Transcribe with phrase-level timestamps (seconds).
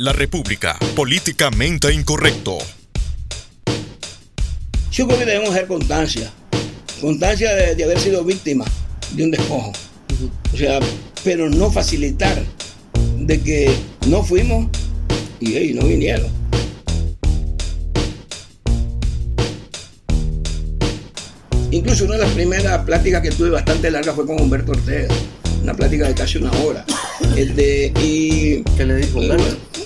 [0.00, 2.58] La República, políticamente incorrecto.
[4.92, 6.30] Yo creo que debemos hacer constancia,
[7.00, 8.64] constancia de, haber sido víctima
[9.14, 9.72] de un despojo.
[10.54, 10.78] O sea,
[11.24, 12.40] pero no facilitar
[13.16, 13.74] de que
[14.06, 14.68] no fuimos
[15.40, 16.30] y ellos no vinieron.
[21.72, 25.12] Incluso una de las primeras pláticas que tuve bastante larga fue con Humberto Ortega,
[25.64, 26.84] una plática de casi una hora.
[27.36, 29.77] El de, y, ¿Qué le dijo Humberto?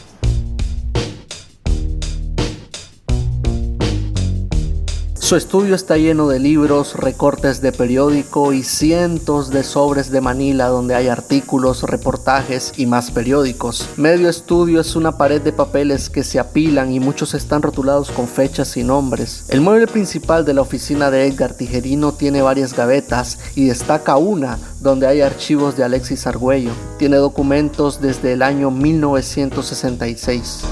[5.32, 10.66] Su estudio está lleno de libros, recortes de periódico y cientos de sobres de Manila
[10.66, 13.88] donde hay artículos, reportajes y más periódicos.
[13.96, 18.28] Medio estudio es una pared de papeles que se apilan y muchos están rotulados con
[18.28, 19.46] fechas y nombres.
[19.48, 24.58] El mueble principal de la oficina de Edgar Tijerino tiene varias gavetas y destaca una
[24.82, 26.72] donde hay archivos de Alexis Argüello.
[26.98, 30.64] Tiene documentos desde el año 1966.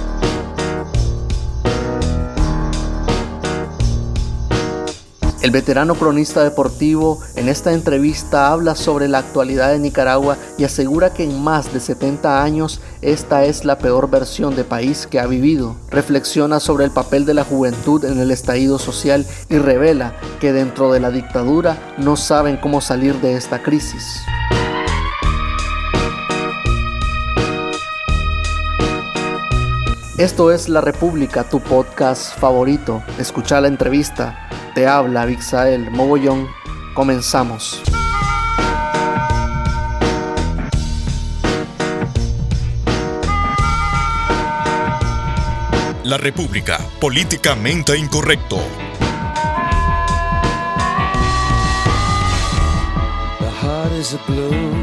[5.42, 11.14] El veterano cronista deportivo en esta entrevista habla sobre la actualidad de Nicaragua y asegura
[11.14, 15.26] que en más de 70 años esta es la peor versión de país que ha
[15.26, 15.76] vivido.
[15.90, 20.92] Reflexiona sobre el papel de la juventud en el estallido social y revela que dentro
[20.92, 24.20] de la dictadura no saben cómo salir de esta crisis.
[30.18, 33.02] Esto es La República, tu podcast favorito.
[33.18, 36.48] Escucha la entrevista te habla Vixael Mogollón.
[36.94, 37.82] Comenzamos.
[46.04, 48.58] La República, políticamente incorrecto.
[53.38, 54.79] The heart is a blue,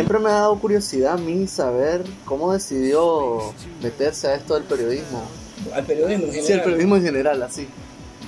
[0.00, 5.28] Siempre me ha dado curiosidad a mí saber cómo decidió meterse a esto del periodismo.
[5.74, 6.46] Al periodismo en general.
[6.46, 7.66] Sí, al periodismo en general, así.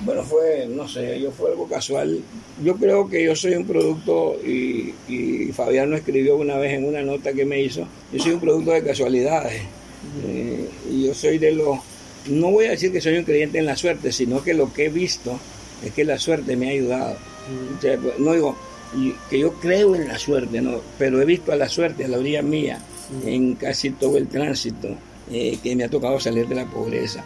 [0.05, 2.19] Bueno, fue, no sé, yo fue algo casual.
[2.63, 4.93] Yo creo que yo soy un producto, y,
[5.53, 8.69] Fabián lo escribió una vez en una nota que me hizo, yo soy un producto
[8.69, 9.63] de casualidades.
[10.27, 11.79] Eh, y yo soy de los,
[12.27, 14.85] no voy a decir que soy un creyente en la suerte, sino que lo que
[14.85, 15.39] he visto
[15.83, 17.15] es que la suerte me ha ayudado.
[17.81, 18.55] Pues, no digo,
[19.29, 20.81] que yo creo en la suerte, ¿no?
[20.97, 22.79] pero he visto a la suerte a la orilla mía
[23.25, 24.89] en casi todo el tránsito
[25.31, 27.23] eh, que me ha tocado salir de la pobreza.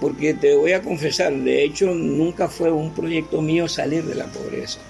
[0.00, 4.26] Porque te voy a confesar, de hecho nunca fue un proyecto mío salir de la
[4.26, 4.80] pobreza.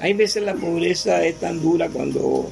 [0.00, 2.50] Hay veces la pobreza es tan dura cuando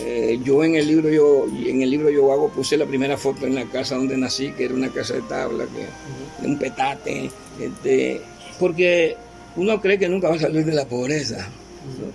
[0.00, 3.46] eh, yo en el libro yo en el libro yo hago puse la primera foto
[3.46, 7.30] en la casa donde nací que era una casa de tabla que un petate
[7.60, 8.20] este,
[8.58, 9.16] porque
[9.56, 11.46] uno cree que nunca va a salir de la pobreza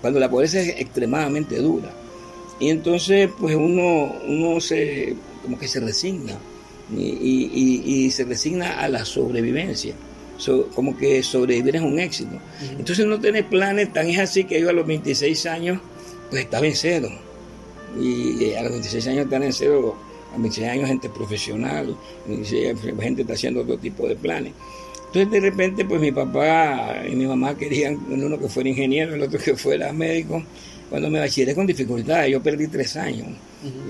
[0.01, 1.91] cuando la pobreza es extremadamente dura.
[2.59, 6.37] Y entonces, pues uno, uno se, como que se resigna
[6.95, 9.93] y, se resigna a la sobrevivencia.
[10.73, 12.39] como que sobrevivir es un éxito.
[12.77, 15.79] Entonces no tiene planes, tan es así que yo a los 26 años,
[16.29, 17.09] pues estaba en cero.
[17.99, 19.95] Y a los 26 años están en cero,
[20.29, 21.95] a los 26 años gente profesional,
[22.99, 24.53] gente está haciendo otro tipo de planes.
[25.17, 29.23] Entonces de repente pues mi papá y mi mamá querían uno que fuera ingeniero, el
[29.23, 30.43] otro que fuera médico.
[30.91, 33.27] Cuando me bachilleré con dificultades, yo perdí tres años.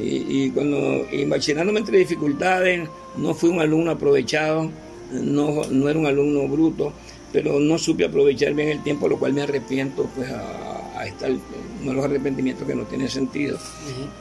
[0.02, 4.72] y, cuando y bachilándome entre dificultades, no fui un alumno aprovechado,
[5.12, 6.94] no, no era un alumno bruto,
[7.34, 11.92] pero no supe aprovechar bien el tiempo, lo cual me arrepiento pues a, estar uno
[11.92, 13.60] de los arrepentimientos que no tiene sentido.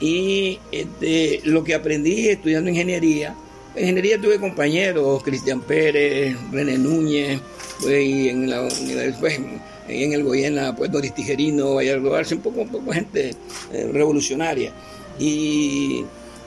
[0.01, 3.37] Y este, lo que aprendí estudiando ingeniería,
[3.77, 7.41] en ingeniería tuve compañeros, Cristian Pérez, René Núñez,
[7.83, 9.39] pues, y en, la, después
[9.89, 13.35] en el Goyena, pues Doris Tijerino, Vallardo Arce, un poco, un poco gente
[13.73, 14.73] eh, revolucionaria.
[15.19, 16.05] Y,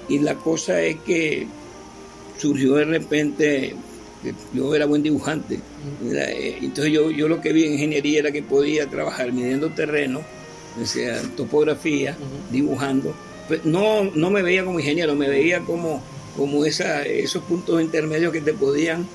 [0.09, 1.45] la cosa es que
[2.39, 3.75] surgió de repente,
[4.55, 5.59] yo era buen dibujante,
[6.03, 10.21] eh, entonces yo, yo lo que vi en ingeniería era que podía trabajar midiendo terreno,
[10.81, 12.17] o sea, topografía,
[12.49, 13.13] dibujando.
[13.47, 16.01] Pues no, no me veía como ingeniero, me veía como
[16.39, 19.05] como esa, esos puntos intermedios que te podían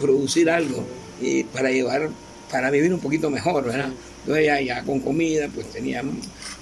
[0.00, 0.84] producir algo
[1.22, 2.10] y para llevar,
[2.50, 3.92] para vivir un poquito mejor, ¿verdad?
[4.22, 6.02] Entonces ya, con comida, pues tenía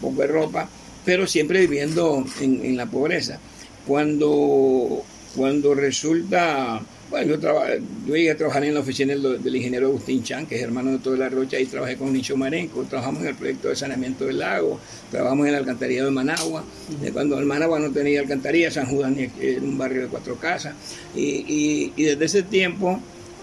[0.02, 0.68] poco de ropa,
[1.06, 3.38] pero siempre viviendo en, en la pobreza.
[3.86, 5.02] Cuando,
[5.34, 6.82] cuando resulta
[7.12, 7.62] bueno, yo,
[8.06, 10.98] yo llegué a trabajar en la oficina del, ingeniero Agustín Chan, que es hermano de
[10.98, 14.38] toda la Rocha, y trabajé con Nicho Marenco, trabajamos en el proyecto de saneamiento del
[14.38, 14.80] lago,
[15.10, 16.64] trabajamos en la alcantarilla de Managua,
[17.12, 20.74] cuando el Managua no tenía alcantarilla, San Judas era un barrio de cuatro casas,
[21.14, 22.98] y, desde ese tiempo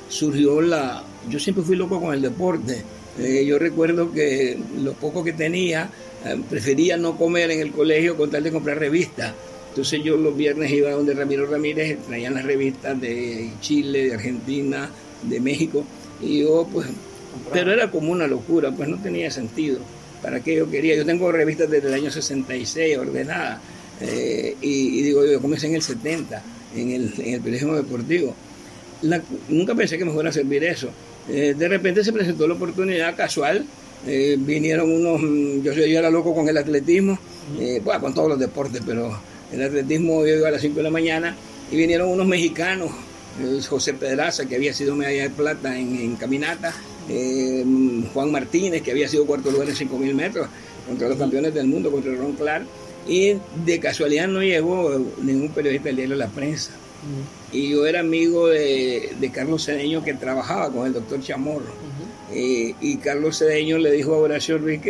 [0.10, 1.04] surgió la...
[1.30, 2.82] Yo siempre fui loco con el deporte,
[3.20, 5.92] eh, yo recuerdo que lo poco que tenía,
[6.26, 9.36] eh, prefería no comer en el colegio con tal de comprar revistas.
[9.70, 14.90] Entonces yo los viernes iba donde Ramiro Ramírez, traían las revistas de Chile, de Argentina,
[15.24, 15.86] de México,
[16.22, 16.88] y yo pues,
[17.52, 19.80] pero era como una locura, pues no tenía sentido.
[20.22, 20.96] ¿Para qué yo quería?
[20.96, 23.62] Yo tengo revistas desde el año 66 ordenadas,
[24.02, 26.42] eh, y, digo, yo comencé en el 70,
[26.76, 28.36] en el, en el periodismo deportivo.
[29.50, 30.90] nunca pensé que me fuera a servir eso.
[31.30, 33.66] Eh, de repente se presentó la oportunidad casual,
[34.08, 35.22] eh, vinieron unos,
[35.64, 37.18] yo, yo era loco con el atletismo,
[37.84, 39.20] bueno, con todos los deportes, pero
[39.52, 41.36] el atletismo yo iba a las 5 de la mañana
[41.72, 42.92] y vinieron unos mexicanos,
[43.68, 46.74] José Pedraza, que había sido medalla de plata en, caminata,
[48.14, 50.48] Juan Martínez, que había sido cuarto lugar en 5.000 metros,
[50.88, 52.66] contra los campeones del mundo, contra Ron Clark,
[53.08, 56.72] y de casualidad no llegó ningún periodista del diario La Prensa.
[57.52, 61.74] Y yo era amigo de, Carlos Cedeño que trabajaba con el doctor Chamorro.
[62.34, 64.82] y Carlos Cedeño le dijo a Horacio Ruiz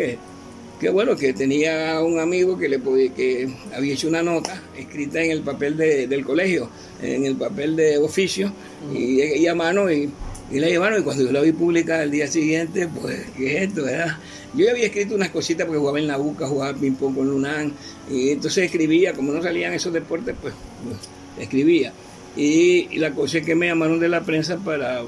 [0.80, 5.22] que, bueno, que tenía un amigo que, le podía, que había hecho una nota escrita
[5.22, 6.70] en el papel del colegio,
[7.02, 8.52] en el papel de oficio,
[8.94, 10.10] y, a mano, y,
[10.52, 11.02] y la llevaron.
[11.02, 13.88] Y cuando yo la vi publicada el día siguiente, pues, ¿qué es esto?
[13.88, 14.20] Era
[14.54, 17.72] yo ya había escrito unas cositas porque jugaba en la Buca, jugaba ping-pong con Lunán,
[18.10, 20.54] y entonces escribía, como no salían esos deportes, pues,
[20.84, 20.98] pues
[21.40, 21.94] escribía.
[22.36, 25.02] Y, la cosa es que me llamaron de la prensa para,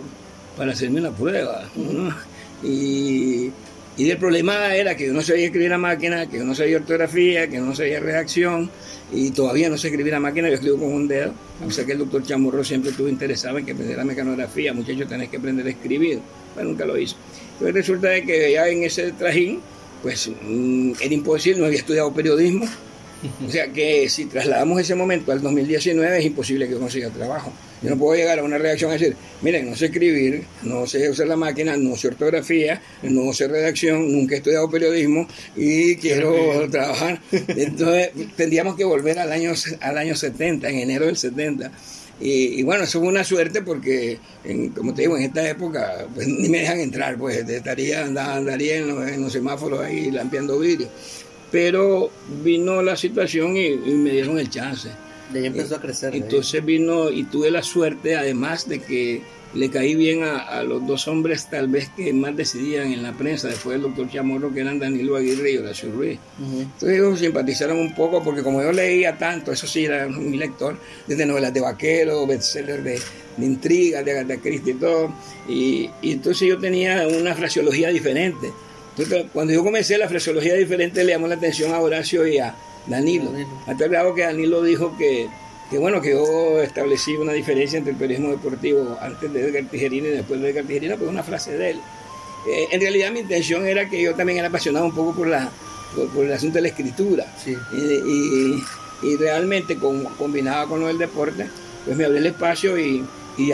[0.55, 1.63] para hacerme una prueba.
[2.63, 3.49] Y,
[3.97, 7.47] el problema era que yo no sabía escribir a máquina, que yo no sabía ortografía,
[7.47, 8.69] que no sabía redacción,
[9.13, 11.33] y todavía no sé escribir a máquina, yo escribo con un dedo.
[11.61, 15.29] A pesar que el doctor Chamorro siempre estuvo interesado en que aprendiera mecanografía, muchachos, tenés
[15.29, 16.19] que aprender a escribir,
[16.55, 17.15] pero nunca lo hizo.
[17.59, 19.59] Pues resulta de que ya en ese trajín,
[20.01, 22.65] pues mm, era imposible, no había estudiado periodismo.
[23.45, 27.53] O sea que si trasladamos ese momento al 2019 es imposible que yo consiga trabajo.
[27.81, 31.09] Yo no puedo llegar a una reacción y decir, miren, no sé escribir, no sé
[31.09, 36.69] usar la máquina, no sé ortografía, no sé redacción, nunca he estudiado periodismo y quiero
[36.69, 37.19] trabajar.
[37.31, 41.71] Entonces tendríamos que volver al año, al año 70, en enero del 70
[42.23, 44.19] y, bueno, eso fue una suerte porque,
[44.75, 49.23] como te digo, en esta época pues, ni me dejan entrar, pues estaría, andaría en
[49.23, 50.87] los, semáforos ahí lampeando vidrio.
[51.51, 52.11] Pero
[52.43, 54.89] vino la situación y, me dieron el chance.
[55.31, 56.15] De ahí empezó a crecer.
[56.15, 59.21] Entonces vino y tuve la suerte, además de que
[59.53, 63.49] le caí bien a, los dos hombres tal vez que más decidían en la prensa
[63.49, 66.19] después del doctor Chamorro que eran Danilo Aguirre y Horacio Ruiz.
[66.39, 70.77] Entonces ellos simpatizaron un poco porque como yo leía tanto, eso sí era mi lector,
[71.07, 72.99] desde novelas de vaquero, bestsellers de,
[73.37, 75.13] de intrigas, de Agatha Christie y todo,
[75.49, 78.51] y, entonces yo tenía una fraseología diferente.
[78.97, 82.55] Entonces cuando yo comencé la fraseología diferente le llamó la atención a Horacio y a
[82.87, 83.49] Danilo, Danilo.
[83.67, 85.29] hasta el grado que Danilo dijo que
[85.71, 90.09] que bueno, que yo establecí una diferencia entre el periodismo deportivo antes de Edgar Tijerina
[90.09, 91.81] y después de Edgar Tijerina, pues una frase de él.
[92.45, 95.49] Eh, en realidad mi intención era que yo también era apasionado un poco por, la,
[96.13, 97.25] por, el asunto de la escritura.
[99.01, 101.47] Y, realmente con, combinaba con lo del deporte,
[101.85, 103.05] pues me abrí el espacio y,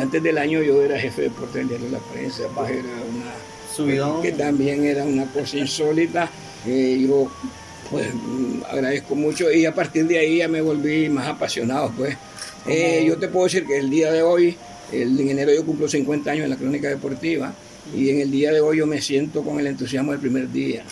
[0.02, 2.82] antes del año yo era jefe de deporte del diario de la prensa, pues era
[2.82, 3.32] una...
[3.74, 4.24] Subidón.
[4.24, 6.32] Que también era una cosa insólita.
[6.66, 7.30] Eh, yo
[7.90, 8.08] pues
[8.70, 12.18] agradezco mucho y a partir de ahí ya me volví más apasionado pues.
[12.68, 14.58] Eh, yo te puedo decir que el día de hoy,
[14.92, 17.54] el, en enero yo cumplo 50 años en la crónica deportiva
[17.96, 20.84] y en el día de hoy yo me siento con el entusiasmo del primer día,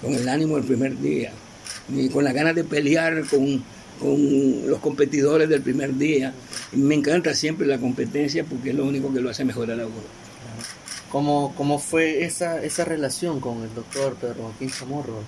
[0.00, 1.32] con el ánimo del primer día
[1.88, 3.64] y con las ganas de pelear con,
[3.98, 6.32] con los competidores del primer día.
[6.72, 10.24] me encanta siempre la competencia porque es lo único que lo hace mejorar a uno.
[11.10, 15.22] ¿Cómo, cómo fue esa, esa relación con el doctor Pedro Joaquín Chamorro?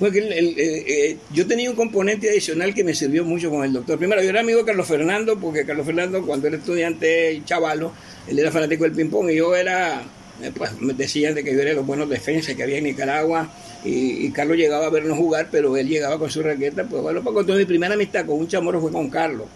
[0.00, 3.98] Porque el, eh, yo tenía un componente adicional que me sirvió mucho con el doctor.
[3.98, 7.92] Primero, yo era amigo de Carlos Fernando, porque Carlos Fernando, cuando era estudiante chavalo,
[8.26, 10.02] él era fanático del ping-pong y yo era,
[10.42, 13.52] eh, pues me decían de que yo era los buenos defensas que había en Nicaragua.
[13.84, 16.84] Y, Carlos llegaba a vernos jugar, pero él llegaba con su raqueta.
[16.84, 19.48] Pues bueno, pues mi primera amistad con un chamorro fue con Carlos.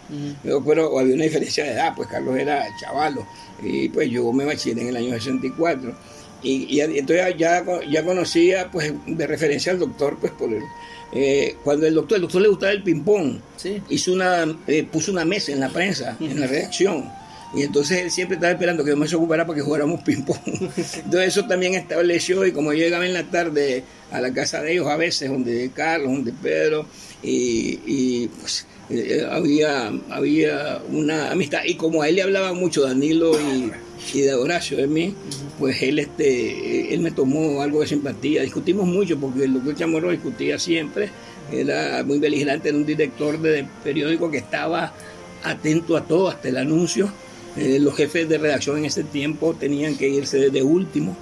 [0.43, 3.27] Pero había una diferencia de edad, pues Carlos era chavalo.
[3.63, 5.95] Y pues yo me bachillé en el año 64
[6.45, 10.63] y, entonces ya, ya conocía pues de referencia al doctor pues por el,
[11.13, 13.39] eh, cuando el doctor el doctor le gustaba el ping pong
[13.89, 17.11] hizo una eh, puso una mesa en la prensa en la redacción
[17.57, 20.39] y entonces él siempre estaba esperando que yo me ocupara para que jugáramos ping pong
[20.47, 24.73] entonces eso también estableció y como yo llegaba en la tarde a la casa de
[24.73, 26.87] ellos a veces donde Carlos donde Pedro
[27.23, 32.83] y, y pues eh, había había una amistad y como a él le hablaba mucho
[32.83, 33.73] Danilo y
[34.13, 35.15] y de Horacio de mí,
[35.59, 38.43] pues él, este, él me tomó algo de simpatía.
[38.43, 41.11] Discutimos mucho porque el doctor Chamorro discutía siempre,
[41.51, 44.93] era muy beligerante, era un director de periódico que estaba
[45.43, 47.11] atento a todo, hasta el anuncio.
[47.57, 51.17] Eh, los jefes de redacción en ese tiempo tenían que irse de último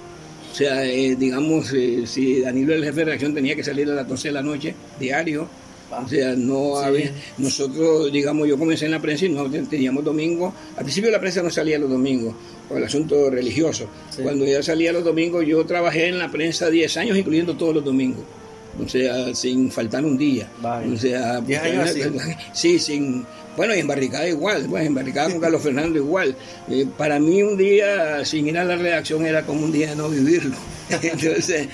[0.51, 3.93] O sea, eh, digamos, eh, si Danilo, el jefe de redacción, tenía que salir a
[3.95, 5.47] las 12 de la noche, diario,
[5.91, 6.85] o sea, no Sí.
[6.85, 10.53] había, nosotros, digamos, yo comencé en la prensa y no teníamos domingo.
[10.77, 12.35] Al principio la prensa no salía los domingos,
[12.69, 13.87] por el asunto religioso.
[14.15, 14.21] Sí.
[14.21, 17.83] Cuando ya salía los domingos, yo trabajé en la prensa 10 años, incluyendo todos los
[17.83, 18.23] domingos.
[18.83, 20.49] O sea, sin faltar un día.
[20.61, 20.91] Vaya.
[20.91, 21.93] O sea, 10 años.
[22.53, 23.23] Sí, sin.
[23.55, 26.35] Bueno, y en barricada igual, pues en barricada con Carlos Fernando igual.
[26.69, 29.95] Eh, para mí un día sin ir a la redacción era como un día de
[29.95, 30.55] no vivirlo.
[31.01, 31.67] Entonces,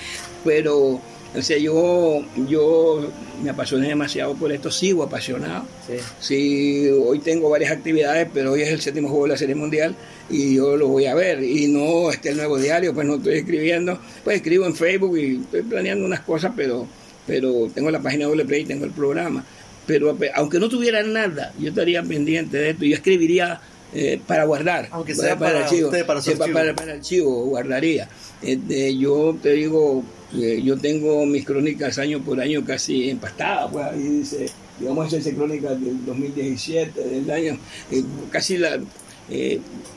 [0.44, 1.00] pero,
[1.34, 3.10] o sea, yo, yo
[3.42, 5.64] me apasioné demasiado por esto, sigo apasionado.
[5.86, 5.96] Sí.
[6.20, 9.94] Sí, hoy tengo varias actividades, pero hoy es el séptimo juego de la Serie Mundial
[10.28, 11.42] y yo lo voy a ver.
[11.42, 13.98] Y no este el nuevo diario, pues no estoy escribiendo.
[14.22, 16.86] Pues escribo en Facebook y estoy planeando unas cosas, pero,
[17.26, 19.44] pero tengo la página doble play y tengo el programa.
[19.90, 22.84] Pero aunque no tuviera nada, yo estaría pendiente de esto.
[22.84, 23.60] Yo escribiría
[23.92, 24.86] eh, para guardar.
[24.92, 25.88] Aunque sea para archivo.
[25.88, 26.52] usted, para su archivo.
[26.52, 28.08] para, para archivo, guardaría.
[28.40, 30.04] Este, yo te digo,
[30.34, 34.46] eh, yo tengo mis crónicas año por año casi empastadas, pues ahí dice,
[34.78, 37.58] digamos, crónicas del 2017, del año,
[37.90, 38.78] eh, casi la,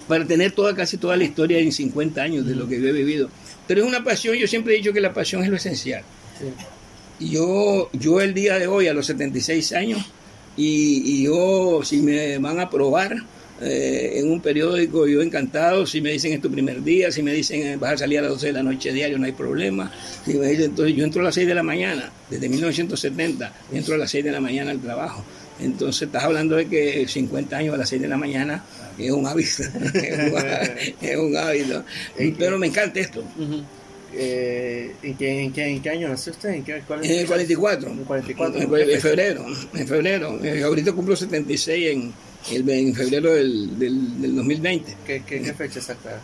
[0.08, 2.94] para tener toda, casi toda la historia en 50 años de lo que yo he
[2.94, 3.30] vivido.
[3.68, 6.02] Pero es una pasión, yo siempre he dicho que la pasión es lo esencial.
[6.40, 6.48] Sí.
[7.20, 10.06] Yo, yo el día de hoy, a los 76 años,
[10.58, 13.16] y, y yo, si me van a probar
[13.62, 17.32] eh, en un periódico, yo encantado, si me dicen es tu primer día, si me
[17.32, 19.92] dicen eh, vas a salir a las 12 de la noche diario, no hay problema.
[20.26, 23.96] Si me dicen, entonces yo entro a las 6 de la mañana, desde 1970, entro
[23.96, 25.24] a las 6 de la mañana al trabajo.
[25.60, 28.64] Entonces estás hablando de que 50 años a las 6 de la mañana
[28.98, 29.64] es un hábito,
[31.02, 31.84] es un hábito.
[32.38, 33.24] Pero me encanta esto.
[34.14, 34.22] Ujú.
[34.22, 36.50] Eh, ¿en, qué, en, qué, ¿En qué año nació usted?
[36.50, 37.90] ¿En, qué, cuál es En el 44.
[37.92, 38.62] En el 44.
[38.62, 39.46] En, en febrero.
[39.76, 40.40] En febrero.
[40.44, 42.14] Eh, ahorita cumplo 76 en,
[42.52, 44.96] el, en febrero del, del, del 2020.
[45.06, 46.22] ¿Qué, qué, qué fecha exacta?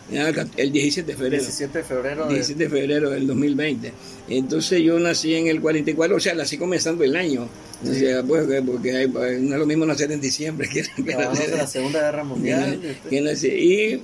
[0.56, 1.42] El 17 de febrero.
[1.42, 2.26] 17 de febrero.
[2.26, 3.92] de- 17 de febrero del 2020.
[4.28, 7.48] Entonces yo nací en el 44, o sea, nací comenzando el año.
[7.82, 10.82] O sea, pues, que- porque hay- pues, no es lo mismo nacer en diciembre que,
[11.02, 12.78] que Acabamos de la Segunda Guerra Mundial.
[12.80, 14.02] que- que nacer- Y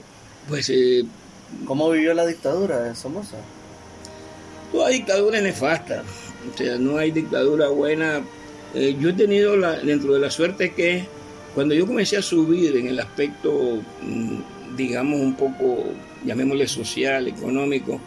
[0.48, 1.04] pues eh,
[1.64, 3.36] ¿Cómo vivió la dictadura de Somoza?
[4.76, 6.02] Toda dictadura es nefasta.
[6.52, 8.20] O sea, no hay dictadura buena.
[8.74, 11.04] Eh, yo he tenido la, dentro de la suerte que
[11.54, 15.84] cuando yo comencé a subir en el aspecto, mm, digamos, un poco,
[16.26, 17.98] llamémosle social, económico,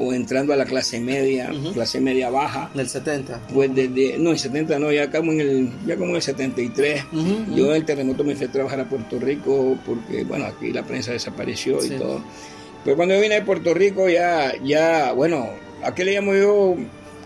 [0.00, 1.72] o, o entrando a la clase media, Ujú.
[1.74, 3.40] clase media baja, En el 70.
[3.54, 7.04] pues desde, no, en 70 no, ya como en el, ya como en el 73,
[7.12, 10.72] Ujú, yo en el terremoto me fui a trabajar a Puerto Rico porque, bueno, aquí
[10.72, 11.92] la prensa desapareció Sí.
[11.94, 12.20] y todo.
[12.84, 15.48] Pero cuando yo vine de Puerto Rico ya, ya, bueno,
[15.82, 16.76] ¿a qué le llamo yo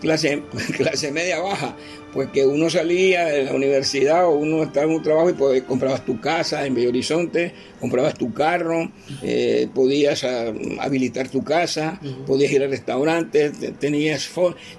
[0.01, 0.41] clase,
[0.77, 1.75] clase media baja?
[2.13, 5.63] Pues que uno salía de la universidad o uno estaba en un trabajo y pues,
[5.63, 8.91] comprabas tu casa en Bello Horizonte, comprabas tu carro,
[9.23, 14.29] eh, podías ah, habilitar tu casa, podías ir al restaurante, te- tenías...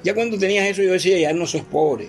[0.04, 2.07] Ya cuando tenías eso yo decía, ya no sos pobre.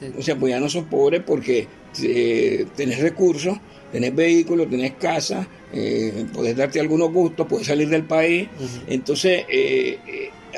[0.00, 0.06] sí.
[0.18, 1.68] O sea, pues ya no sos pobre porque
[2.02, 3.56] eh, tenés recursos,
[3.92, 8.48] tenés vehículos, tenés casa, eh, podés darte algunos gustos, puedes salir del país.
[8.88, 9.98] Entonces, eh,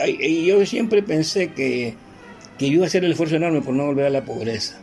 [0.06, 1.94] y yo siempre pensé que,
[2.58, 4.78] que yo iba a hacer el esfuerzo enorme por no volver a la pobreza.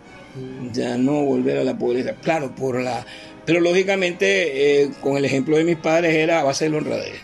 [0.74, 2.14] Ya no volver a la pobreza.
[2.16, 3.06] Claro, por la...
[3.46, 7.20] Pero lógicamente, eh, con el ejemplo de mis padres, era a base de la honradez.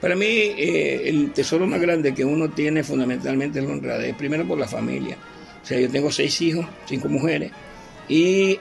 [0.00, 4.14] Para mí, eh, el tesoro más grande que uno tiene fundamentalmente es la honradez.
[4.14, 5.16] Primero por la familia.
[5.62, 7.50] O sea, yo tengo seis hijos, cinco mujeres,
[8.08, 8.58] y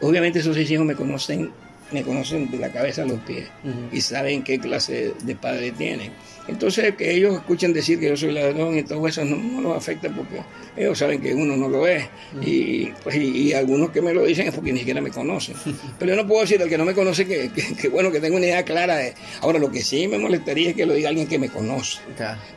[0.00, 1.50] obviamente esos seis hijos me conocen,
[1.92, 3.48] me conocen de la cabeza a los pies
[3.90, 6.12] y saben qué clase de padre tienen.
[6.48, 9.76] Entonces, que ellos escuchen decir que yo soy ladrón y todo eso no, no los
[9.76, 10.40] afecta porque
[10.76, 12.04] ellos saben que uno no lo es.
[12.40, 15.56] Y, pues, y, y algunos que me lo dicen es porque ni siquiera me conocen.
[15.98, 18.20] Pero yo no puedo decir al que no me conoce que, que- que, bueno, que
[18.20, 19.14] tengo una idea clara de...
[19.40, 21.98] Ahora, lo que sí me molestaría es que lo diga alguien que me conoce.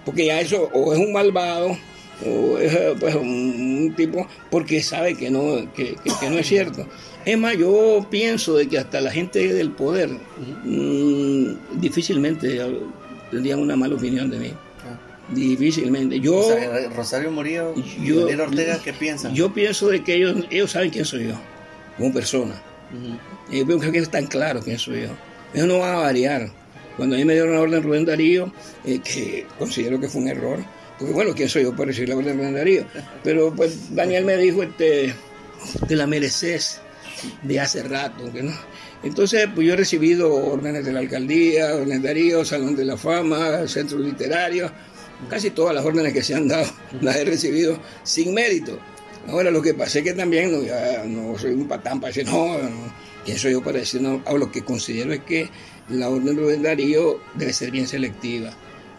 [0.06, 1.78] Porque ya eso o es un malvado
[2.26, 3.24] o es pues, un,
[3.88, 6.86] un tipo porque sabe que no, que, que- no es cierto.
[7.26, 10.10] Es más, yo pienso de que hasta la gente del poder
[10.64, 12.62] mm, difícilmente
[13.32, 14.54] tendrían una mala opinión de mí.
[14.86, 14.98] Ah.
[15.34, 16.20] Difícilmente.
[16.20, 19.34] Yo, O sea, Rosario Murillo, yo- Daniel Ortega, ¿qué piensan?
[19.34, 21.36] yo pienso de que ellos, ellos saben quién soy yo,
[21.98, 22.56] como persona.
[22.92, 23.56] Ujú.
[23.56, 25.10] Yo creo que es tan claro quién soy yo.
[25.54, 26.50] Ellos no van a variar.
[26.98, 28.52] Cuando a mí me dieron la orden Rubén Darío,
[28.86, 30.60] eh, que considero que fue un error,
[30.98, 32.84] porque bueno, ¿quién soy yo para recibir la orden Rubén Darío?
[33.24, 35.14] Pero pues Daniel me dijo, este,
[35.88, 36.82] te la mereces
[37.44, 38.52] de hace rato, que no.
[39.04, 43.66] Entonces, pues yo he recibido órdenes de la alcaldía, órdenes Darío, Salón de la Fama,
[43.68, 44.70] Centro Literario,
[45.30, 46.70] casi todas las órdenes que se han dado
[47.02, 48.78] las he recibido sin mérito.
[49.28, 52.94] Ahora lo que pasa es que también no, soy un patán para decir, no, no,
[53.24, 54.22] ¿quién soy yo para decir no?
[54.26, 55.50] Ahora, lo que considero es que
[55.90, 58.52] la orden Rubén Darío debe ser bien selectiva.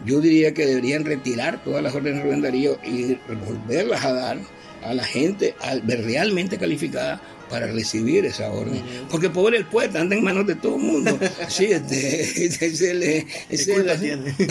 [0.05, 4.37] yo diría que deberían retirar todas las órdenes de Rubén Darío y volverlas a dar
[4.83, 7.21] a la gente realmente calificada
[7.51, 8.81] para recibir esa orden.
[9.09, 11.19] Porque pobre el poeta anda en manos de todo el mundo.
[11.49, 13.27] Sí, este, este,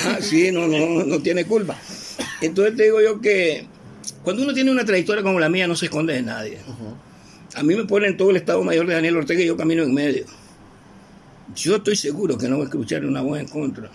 [0.04, 1.78] ah, sí, no, no, no tiene culpa.
[2.42, 3.66] Entonces te digo yo que
[4.22, 6.58] cuando uno tiene una trayectoria como la mía, no se esconde de nadie.
[7.54, 9.94] A mí me ponen todo el Estado Mayor de Daniel Ortega y yo camino en
[9.94, 10.26] medio.
[11.56, 13.90] Yo estoy seguro que no voy a escuchar una voz en contra,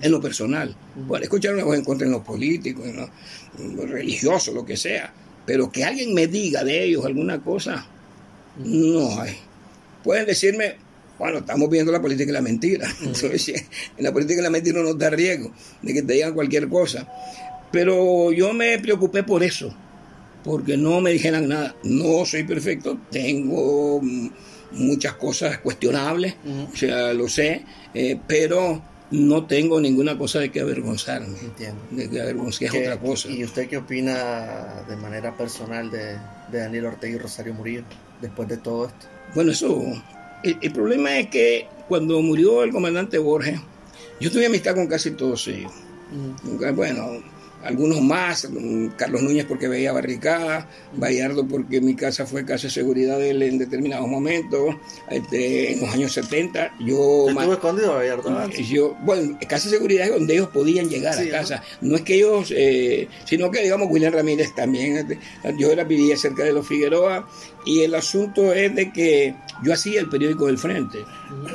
[0.00, 0.74] en lo personal.
[1.06, 5.12] Bueno, escuchar una voz en contra en lo político, en lo religioso, lo que sea.
[5.50, 7.84] Pero que alguien me diga de ellos alguna cosa,
[8.64, 9.34] no hay.
[10.04, 10.76] Pueden decirme,
[11.18, 12.88] bueno, estamos viendo la política y la mentira.
[13.02, 13.64] Entonces,
[13.98, 15.50] en la política y la mentira no nos da riesgo
[15.82, 17.04] de que te digan cualquier cosa.
[17.72, 19.74] Pero yo me preocupé por eso,
[20.44, 21.74] porque no me dijeran nada.
[21.82, 24.00] No soy perfecto, tengo
[24.70, 26.36] muchas cosas cuestionables,
[26.72, 31.38] o sea, lo sé, eh, pero no tengo ninguna cosa de que avergonzarme.
[31.40, 31.80] Entiendo.
[31.90, 33.28] De que avergonzarme es otra cosa.
[33.28, 36.16] ¿Y usted qué opina de manera personal de,
[36.52, 37.84] Daniel Ortega y Rosario Murillo
[38.20, 39.06] después de todo esto?
[39.34, 39.82] Bueno, eso.
[40.42, 43.60] El, problema es que cuando murió el comandante Borges,
[44.20, 45.72] yo tuve amistad con casi todos ellos.
[46.74, 47.22] Bueno,
[47.62, 48.48] algunos más,
[48.96, 53.42] Carlos Núñez porque veía barricada, Bayardo porque mi casa fue casa de seguridad de él
[53.42, 54.76] en determinados momentos,
[55.10, 57.26] este, en los años 70, yo...
[57.28, 58.48] ¿Estuvo escondido Bayardo?
[58.50, 61.96] Yo, bueno, casa de seguridad es donde ellos podían llegar a casa, ¿no?
[61.96, 65.18] es que ellos, eh, sino que digamos William Ramírez también, este,
[65.58, 67.28] yo era, vivía cerca de los Figueroa
[67.66, 70.98] y el asunto es de que yo hacía el periódico del Frente,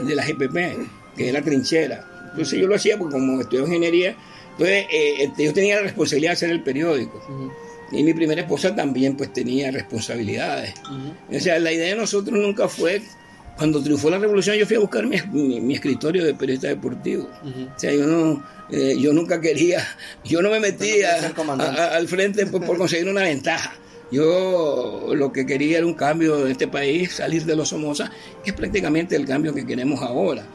[0.03, 4.15] de la GPP, que es la trinchera, entonces yo lo hacía porque como estudié ingeniería,
[4.57, 7.21] entonces, eh, este, yo tenía la responsabilidad de hacer el periódico.
[7.91, 10.73] Y mi primera esposa también pues tenía responsabilidades.
[11.29, 13.01] O sea, la idea de nosotros nunca fue,
[13.57, 17.29] cuando triunfó la revolución, yo fui a buscar mi, escritorio de periodista deportivo.
[17.43, 19.85] O sea, yo no, eh, yo nunca quería,
[20.23, 21.33] yo no me metía
[21.93, 23.73] al frente por conseguir una ventaja.
[24.11, 28.11] Yo lo que quería era un cambio en este país, salir de los Somoza,
[28.43, 30.45] que es prácticamente el cambio que queremos ahora.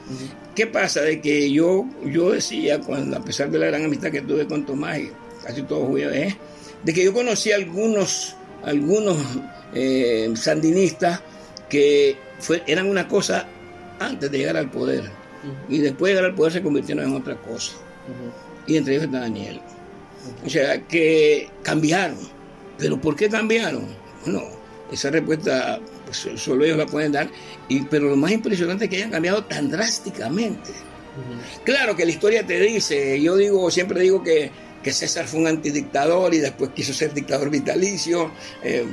[0.54, 1.00] ¿Qué pasa?
[1.00, 4.64] De que yo, yo decía, cuando, a pesar de la gran amistad que tuve con
[4.64, 5.10] Tomás y
[5.44, 6.36] casi todos ¿eh?
[6.84, 9.16] de que yo conocí a algunos, algunos
[9.74, 11.20] eh, sandinistas
[11.68, 13.46] que fue, eran una cosa
[13.98, 15.10] antes de llegar al poder.
[15.68, 17.72] Y después de llegar al poder se convirtieron en otra cosa.
[18.66, 19.60] Y entre ellos está Daniel.
[20.44, 22.18] O sea, que cambiaron
[22.80, 23.84] ¿Pero por qué cambiaron?
[24.24, 24.42] Bueno,
[24.90, 27.30] esa respuesta pues, solo ellos la pueden dar,
[27.68, 30.70] y, pero lo más impresionante es que hayan cambiado tan drásticamente.
[31.64, 34.50] Claro que la historia te dice, yo digo, siempre digo que,
[34.82, 38.30] que César fue un antidictador y después quiso ser dictador vitalicio,
[38.62, 38.84] eh,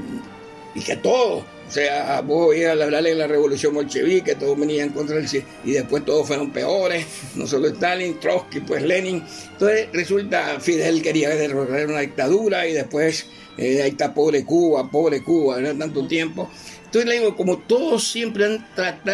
[0.76, 5.18] y que todo, o sea, vos oías hablar de la revolución bolchevique, todos venían contra
[5.18, 5.28] él,
[5.64, 9.24] y después todos fueron peores, no solo Stalin, Trotsky, pues Lenin.
[9.54, 15.24] Entonces resulta, Fidel quería derrotar una dictadura y después eh, ahí está pobre Cuba, pobre
[15.24, 16.50] Cuba, no tanto tiempo.
[16.86, 18.66] Entonces le digo, como todos siempre han,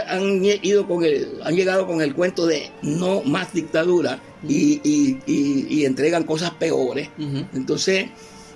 [0.07, 6.23] han, ido con el, han llegado con el cuento de no más dictadura y, entregan
[6.23, 7.09] cosas peores,
[7.53, 8.07] entonces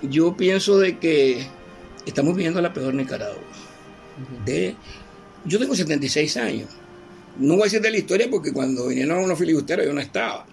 [0.02, 1.46] yo pienso de que
[2.06, 3.42] estamos viviendo la peor Nicaragua.
[4.44, 4.76] de,
[5.44, 6.68] yo tengo 76 años.
[7.38, 10.46] No voy a decir de la historia porque cuando vinieron unos filibusteros yo no estaba.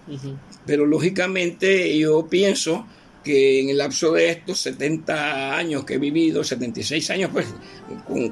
[0.66, 2.86] Pero lógicamente yo pienso
[3.26, 7.46] que en el lapso de estos 70 años que he vivido, 76 años, pues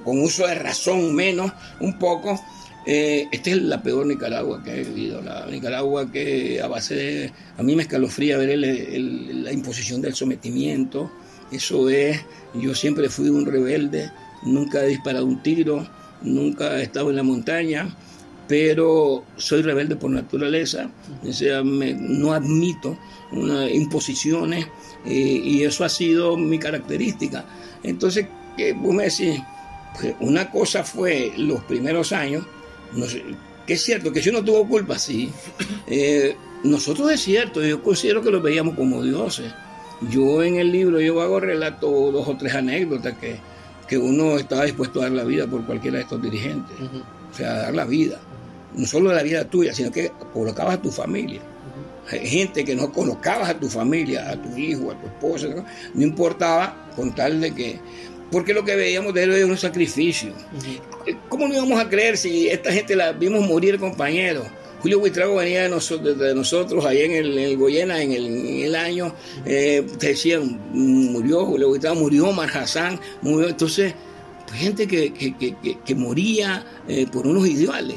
[0.04, 2.40] con, uso de razón menos, un poco,
[2.87, 7.33] eh, esta es la peor Nicaragua que he vivido, la Nicaragua que a base de,
[7.59, 11.11] a mí me escalofría ver la imposición del sometimiento,
[11.50, 12.20] eso es,
[12.54, 14.12] yo siempre fui un rebelde,
[14.44, 15.88] nunca he disparado un tiro,
[16.22, 17.88] nunca he estado en la montaña,
[18.46, 20.90] pero soy rebelde por naturaleza,
[21.26, 22.98] o sea, no admito
[23.33, 24.66] una, imposiciones
[25.07, 27.44] eh, y eso ha sido mi característica.
[27.83, 28.26] Entonces,
[28.76, 29.40] vos me decís,
[29.98, 32.44] pues una cosa fue los primeros años,
[32.92, 33.24] no sé,
[33.66, 35.30] que es cierto que si uno tuvo culpa, sí.
[35.87, 39.52] Eh, nosotros es cierto, yo considero que lo veíamos como dioses.
[40.11, 43.37] Yo en el libro yo hago relato dos o tres anécdotas que,
[43.88, 46.76] que uno estaba dispuesto a dar la vida por cualquiera de estos dirigentes.
[47.33, 48.20] O sea, dar la vida.
[48.74, 51.40] No solo la vida tuya, sino que colocabas a tu familia
[52.06, 55.48] gente que no colocabas a tu familia, a tu hijo, a tu esposa,
[55.94, 57.78] no, importaba con tal de que...
[58.30, 60.32] Porque lo que veíamos de él era un sacrificio.
[61.28, 64.46] ¿Cómo no íbamos a creer si esta gente la vimos morir compañeros?
[64.80, 69.14] Julio Buitrago venía de nosotros, de nosotros ahí en el, Goyena en el, año,
[69.46, 72.50] eh, te decían, murió Julio Buitrago, murió Mar
[73.22, 73.48] murió.
[73.48, 73.94] Entonces,
[74.46, 75.12] pues, gente que,
[75.84, 77.96] que, moría eh, por unos ideales.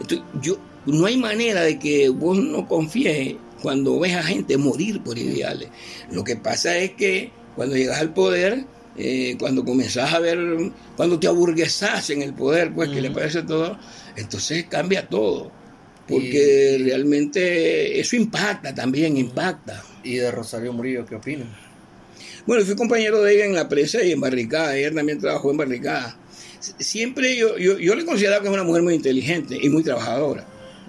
[0.00, 5.02] Entonces, yo, no hay manera de que vos no confíes cuando ves a gente morir
[5.02, 5.68] por ideales.
[6.10, 8.64] Lo que pasa es que cuando llegas al poder,
[8.96, 10.38] eh, cuando comenzás a ver,
[10.96, 13.78] cuando te aburguesás en el poder, pues que le parece todo,
[14.16, 15.52] entonces cambia todo.
[16.06, 19.82] Porque realmente eso impacta también, impacta.
[20.02, 21.48] ¿Y de Rosario Murillo qué opinas?
[22.46, 24.74] Bueno, fui compañero de ella en la presa y en Barricada.
[24.74, 26.16] Ella también trabajó en Barricada.
[26.60, 30.46] Siempre yo, yo, yo le considero que es una mujer muy inteligente y muy trabajadora.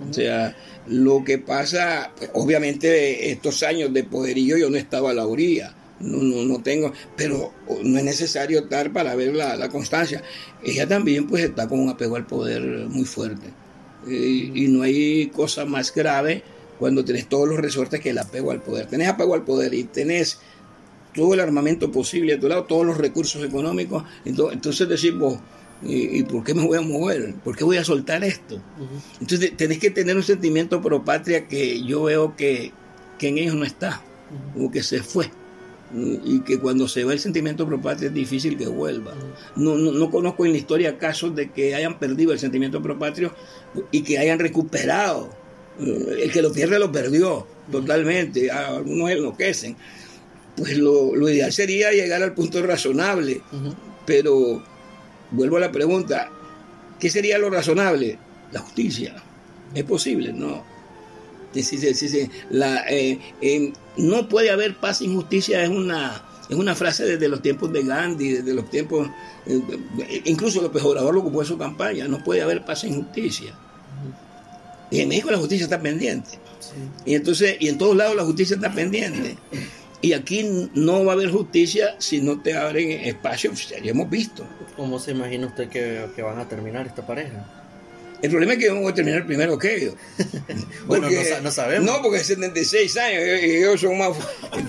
[0.08, 0.55] O sea,
[0.88, 5.75] lo que pasa, pues, obviamente estos años de poderío yo no estaba a la orilla.
[5.99, 7.53] No, no, no tengo, pero
[7.84, 10.23] no es necesario estar para ver la, la constancia.
[10.63, 13.47] Ella también pues está con un apego al poder muy fuerte.
[14.08, 16.41] y no hay cosa más grave
[16.79, 18.88] cuando tenés todos los resortes que el apego al poder.
[18.88, 20.39] Tenés apego al poder y tenés
[21.13, 24.03] todo el armamento posible a tu lado, todos los recursos económicos.
[24.25, 25.39] Entonces decís vos,
[25.82, 27.36] ¿y, por qué me voy a mover?
[27.44, 28.62] ¿Por qué voy a soltar esto?
[29.20, 32.72] Entonces tenés que tener un sentimiento pro patria que yo veo que,
[33.22, 34.02] en ellos no está,
[34.60, 35.30] o que se fue.
[36.24, 39.13] Y que cuando se va el sentimiento pro patria es difícil que vuelva.
[39.56, 43.34] No, no, conozco en la historia casos de que hayan perdido el sentimiento pro patrio
[43.92, 45.30] y que hayan recuperado.
[45.80, 48.52] El que lo pierde lo perdió totalmente.
[48.52, 49.76] Algunos enloquecen
[50.60, 53.42] pues lo, ideal sería llegar al punto razonable.
[54.06, 54.62] Pero
[55.32, 56.30] vuelvo a la pregunta,
[57.00, 58.18] ¿qué sería lo razonable?
[58.52, 59.15] La justicia.
[59.74, 60.34] ¿Es posible?
[60.34, 60.63] No.
[62.52, 67.28] La, eh, eh, no puede haber paz sin justicia, es una, es una frase desde
[67.28, 69.10] los tiempos de Gandhi, desde los tiempos,
[69.48, 73.54] eh, incluso López Obrador lo ocupó en su campaña, no puede haber paz sin justicia.
[74.92, 76.39] Y en México la justicia está pendiente.
[77.06, 79.38] Y entonces, y en todos lados la justicia está pendiente.
[80.01, 84.45] Y aquí no va a haber justicia si no te abren espacio, ya hemos visto.
[84.77, 87.45] ¿Cómo se imagina usted que, van a terminar esta pareja?
[88.21, 89.95] El problema es que vamos a terminar primero que ellos.
[90.88, 91.07] bueno,
[91.41, 91.85] no, sabemos.
[91.85, 94.12] No, porque 76 años, ellos son más,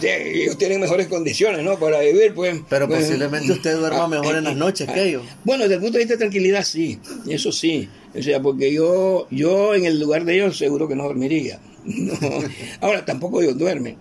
[0.02, 1.78] ellos tienen mejores condiciones, ¿no?
[1.78, 2.60] Para vivir, pues.
[2.68, 5.24] Pero pues, posiblemente usted duerma ah, mejor en las noches que ellos.
[5.44, 7.88] Bueno, desde el punto de vista de tranquilidad, sí, eso sí.
[8.14, 11.60] O sea, porque yo, yo en el lugar de ellos seguro que no dormiría.
[12.80, 13.96] Ahora, tampoco ellos duermen.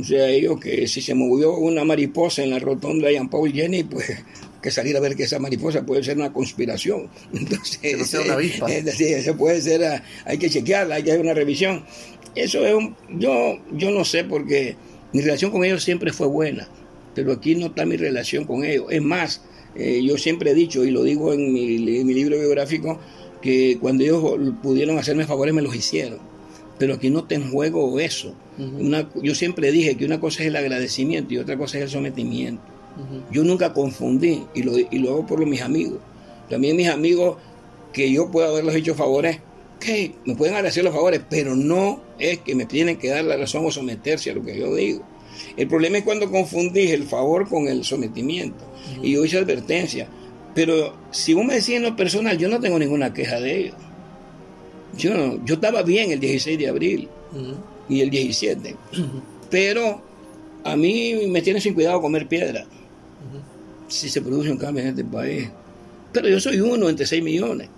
[0.00, 3.52] O sea, ellos que si se movió una mariposa en la rotonda de Jean Paul
[3.52, 4.06] Jenny, pues
[4.62, 7.08] que salir a ver que esa mariposa puede ser una conspiración.
[7.32, 8.72] Entonces, una avispa.
[8.72, 11.84] eso puede ser, ah, hay que chequearla, hay que hacer una revisión.
[12.34, 14.76] Eso es un, yo, yo no sé porque
[15.12, 16.68] mi relación con ellos siempre fue buena,
[17.14, 18.86] pero aquí no está mi relación con ellos.
[18.90, 19.42] Es más,
[19.74, 22.98] eh, yo siempre he dicho, y lo digo en mi, en mi libro biográfico,
[23.42, 24.22] que cuando ellos
[24.62, 26.31] pudieron hacerme favores me los hicieron
[26.82, 28.34] pero aquí no está en juego eso.
[29.22, 32.64] yo siempre dije que una cosa es el agradecimiento y otra cosa es el sometimiento.
[33.30, 36.00] Yo nunca confundí y lo, y lo hago por mis amigos.
[36.50, 37.36] También mis amigos
[37.92, 39.38] que yo puedo haberles hecho favores,
[39.78, 43.36] que me pueden agradecer los favores, pero no es que me tienen que dar la
[43.36, 45.04] razón o someterse a lo que yo digo.
[45.56, 48.64] El problema es cuando confundís el favor con el sometimiento.
[49.00, 50.08] Y yo hice advertencia.
[50.52, 53.76] Pero si vos me decís en lo personal, yo no tengo ninguna queja de ellos.
[54.96, 57.08] Yo, yo estaba bien el 16 de abril
[57.88, 58.76] y el 17,
[59.50, 60.02] pero
[60.64, 62.64] a mí me tiene sin cuidado comer piedra
[63.88, 65.48] si se produce un cambio en este país.
[66.12, 67.68] Pero yo soy uno entre 6 millones,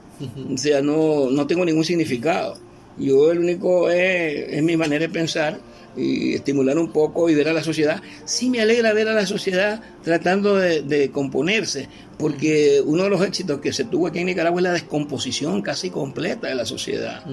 [0.53, 2.57] o sea, no, no tengo ningún significado.
[2.99, 5.59] Yo el único es, es mi manera de pensar
[5.97, 8.03] y estimular un poco y ver a la sociedad.
[8.25, 13.61] Sí me alegra ver a la sociedad tratando de, componerse, porque uno de los éxitos
[13.61, 17.25] que se tuvo aquí en Nicaragua es la descomposición casi completa de la sociedad.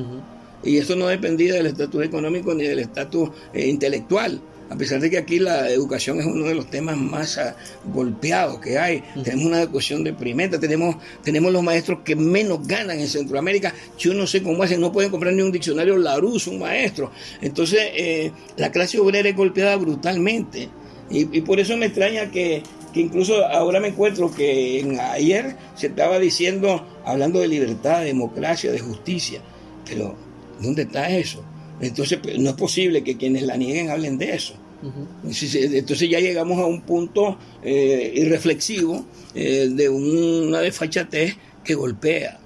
[0.64, 4.40] Y eso no dependía del estatus económico ni del estatus eh, intelectual
[4.72, 7.58] a pesar de que aquí la educación es uno de los temas más ah,
[7.94, 13.10] golpeados que hay, tenemos una educación deprimente, tenemos, tenemos los maestros que menos ganan en
[13.10, 17.12] Centroamérica, yo no sé cómo hacen, no pueden comprar ni un diccionario Larousse, un maestro.
[17.42, 20.70] Entonces, eh, la clase obrera es golpeada brutalmente.
[21.10, 26.18] Y, por eso me extraña que, que, incluso ahora me encuentro que ayer se estaba
[26.18, 29.42] diciendo, hablando de libertad, de democracia, de justicia,
[29.86, 30.16] pero
[30.62, 31.44] ¿dónde está eso?
[31.82, 34.61] Entonces, pues, no es posible que quienes la nieguen hablen de eso.
[35.24, 42.40] Entonces ya llegamos a un punto eh, irreflexivo eh, de una desfachatez que golpea.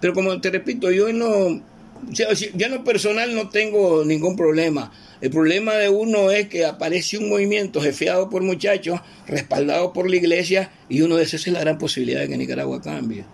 [0.00, 1.62] Pero como te repito, yo no,
[2.10, 4.92] ya en lo personal no tengo ningún problema.
[5.20, 10.16] El problema de uno es que aparece un movimiento jefeado por muchachos, respaldado por la
[10.16, 13.24] iglesia, y uno de esos es la gran posibilidad de que Nicaragua cambie.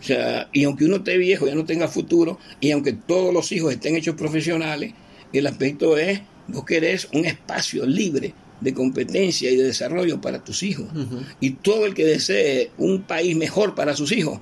[0.00, 3.52] O sea, y aunque uno esté viejo, ya no tenga futuro, y aunque todos los
[3.52, 4.94] hijos estén hechos profesionales,
[5.34, 10.62] el aspecto es Vos querés un espacio libre de competencia y de desarrollo para tus
[10.62, 10.86] hijos.
[11.40, 14.40] Y todo el que desee un país mejor para sus hijos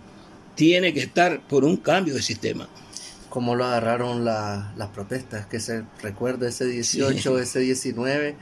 [0.54, 2.68] tiene que estar por un cambio de sistema.
[3.28, 5.46] ¿Cómo lo agarraron las protestas?
[5.46, 8.34] Que se recuerda ese 18, ese 19.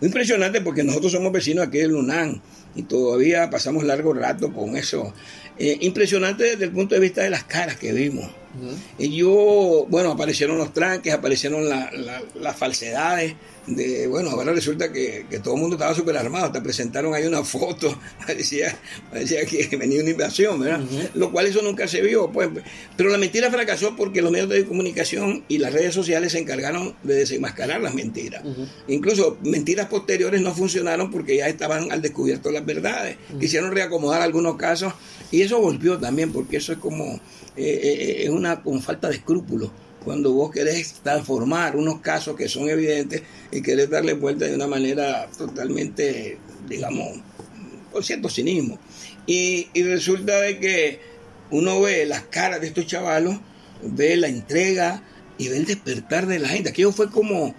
[0.00, 2.42] Impresionante porque nosotros somos vecinos aquí de Lunán
[2.74, 5.14] y todavía pasamos largo rato con eso.
[5.58, 8.30] Eh, impresionante desde el punto de vista de las caras que vimos.
[8.98, 13.34] Y yo, bueno, aparecieron los tranques, aparecieron las falsedades.
[13.66, 16.52] De, bueno, ahora resulta que, todo el mundo estaba súper armado.
[16.52, 18.78] Te presentaron ahí una foto, parecía,
[19.10, 20.80] parecía que venía una invasión, ¿verdad?
[21.14, 22.30] Lo cual eso nunca se vio.
[22.30, 22.48] Pues,
[22.96, 26.94] pero la mentira fracasó porque los medios de comunicación y las redes sociales se encargaron
[27.02, 28.42] de desenmascarar las mentiras.
[28.86, 33.16] Incluso mentiras posteriores no funcionaron porque ya estaban al descubierto las verdades.
[33.40, 34.92] Quisieron reacomodar algunos casos
[35.30, 37.20] y eso volvió también porque eso es como
[37.56, 39.70] eh, eh, es una con falta de escrúpulos.
[40.04, 44.68] Cuando vos querés transformar unos casos que son evidentes y querés darle vuelta de una
[44.68, 47.18] manera totalmente, digamos,
[47.92, 48.78] con cierto cinismo.
[49.26, 51.00] Y, resulta de que
[51.50, 53.36] uno ve las caras de estos chavalos,
[53.82, 55.02] ve la entrega
[55.38, 56.70] y ve el despertar de la gente.
[56.70, 57.54] Aquello fue como,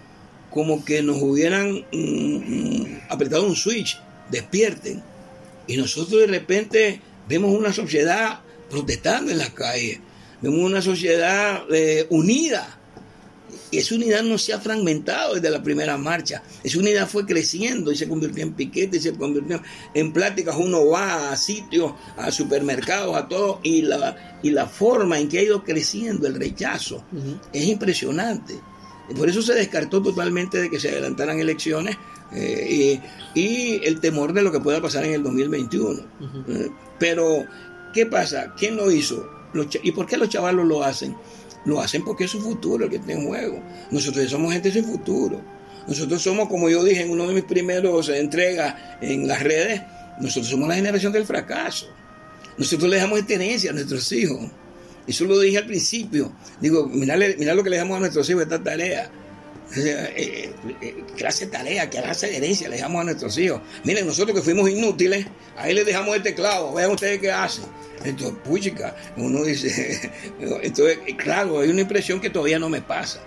[0.50, 5.02] como que nos hubieran mm, mm, apretado un switch, despierten.
[5.66, 9.98] Y nosotros de repente vemos una sociedad protestando en las calles.
[10.40, 12.74] Vemos una sociedad eh, unida.
[13.70, 16.42] Y esa unidad no se ha fragmentado desde la primera marcha.
[16.64, 19.60] Esa unidad fue creciendo y se convirtió en piquete y se convirtió
[19.92, 20.56] en pláticas.
[20.56, 25.38] Uno va a sitios, a supermercados, a todo, y la, y la forma en que
[25.38, 27.04] ha ido creciendo el rechazo
[27.52, 28.58] es impresionante.
[29.10, 31.96] Y por eso se descartó totalmente de que se adelantaran elecciones
[32.32, 33.00] eh,
[33.34, 36.00] y, el temor de lo que pueda pasar en el 2021.
[36.48, 37.46] Eh, pero
[37.92, 38.54] ¿Qué pasa?
[38.56, 39.28] ¿Quién lo hizo?
[39.82, 41.16] ¿Y por qué los chavalos lo hacen?
[41.64, 43.62] Lo hacen porque es su futuro el que está en juego.
[43.90, 45.40] Nosotros somos gente sin futuro.
[45.86, 49.82] Nosotros somos, como yo dije en uno de mis primeros entregas en las redes,
[50.20, 51.88] nosotros somos la generación del fracaso.
[52.58, 54.50] Nosotros le dejamos tenencia a nuestros hijos.
[55.06, 56.32] Eso lo dije al principio.
[56.60, 59.10] Digo, mira, lo que le dejamos a nuestros hijos esta tarea.
[59.76, 63.60] Eh, eh, eh, clase de tarea, que clase de herencia le dejamos a nuestros hijos.
[63.84, 65.26] Miren, nosotros que fuimos inútiles,
[65.56, 67.64] ahí les dejamos el teclado, vean ustedes qué hacen.
[68.02, 70.10] Entonces, puchica, uno dice,
[70.62, 73.20] entonces, claro, hay una impresión que todavía no me pasa.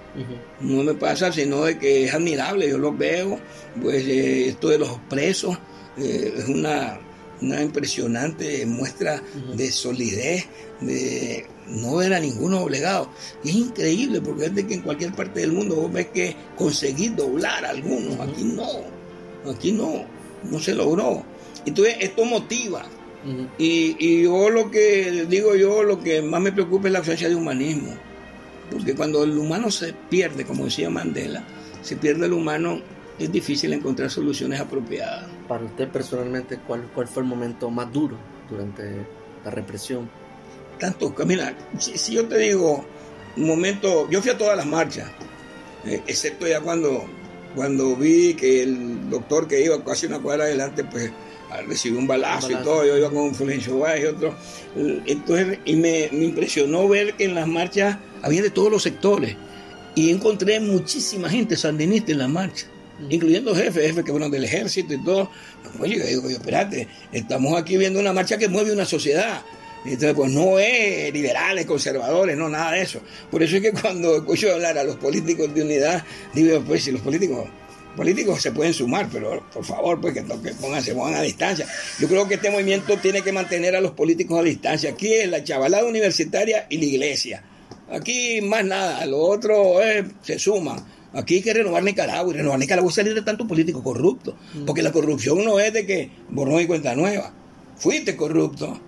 [0.59, 3.39] No me pasa, sino de que es admirable, yo lo veo,
[3.81, 5.57] pues esto de los presos
[5.97, 6.99] es una,
[7.41, 9.21] una impresionante muestra
[9.55, 10.47] de solidez,
[10.81, 13.09] de no era ninguno obligado.
[13.43, 16.35] Y es increíble porque es de que en cualquier parte del mundo vos ves que
[16.57, 18.19] conseguir doblar a algunos.
[18.19, 20.05] Aquí no, aquí no,
[20.49, 21.23] no se logró.
[21.65, 22.85] Entonces esto motiva.
[23.57, 27.29] y, y, yo lo que digo yo, lo que más me preocupa es la ausencia
[27.29, 27.93] de humanismo.
[28.69, 31.43] Porque cuando el humano se pierde, como decía Mandela,
[31.81, 32.79] se pierde el humano,
[33.19, 35.27] es difícil encontrar soluciones apropiadas.
[35.47, 38.17] Para usted personalmente, ¿cuál, cuál fue el momento más duro
[38.49, 39.05] durante
[39.43, 40.09] la represión?
[40.81, 42.83] Tanto, mira, si, yo te digo,
[43.37, 45.07] un momento, yo fui a todas las marchas,
[45.85, 47.05] eh, excepto ya cuando,
[47.55, 51.11] cuando vi que el doctor que iba casi una cuadra adelante, pues
[51.67, 54.35] recibió un balazo, y todo, yo iba con Florencio Báez y otro.
[55.05, 59.35] Entonces, y me, impresionó ver que en las marchas había de todos los sectores.
[59.93, 62.67] Y encontré muchísima gente sandinista en las marchas,
[63.09, 65.29] incluyendo jefes, jefes que fueron del ejército y todo.
[65.79, 69.43] Oye, yo digo, espérate, estamos aquí viendo una marcha que mueve una sociedad.
[69.83, 73.01] Entonces, pues no es liberales, conservadores, no, nada de eso.
[73.31, 76.91] Por eso es que cuando escucho hablar a los políticos de unidad, digo, pues si
[76.91, 77.47] los políticos
[77.95, 81.67] políticos se pueden sumar, pero por favor, pues que, pongan, se pongan a distancia.
[81.99, 84.91] Yo creo que este movimiento tiene que mantener a los políticos a distancia.
[84.91, 87.43] Aquí es la chavalada universitaria y la iglesia.
[87.91, 89.79] Aquí más nada, lo otro
[90.21, 90.85] se suman.
[91.13, 94.37] Aquí hay que renovar Nicaragua y renovar Nicaragua es salir de tanto político corrupto.
[94.65, 97.33] Porque la corrupción no es de que borrón y cuenta nueva.
[97.75, 98.79] Fuiste corrupto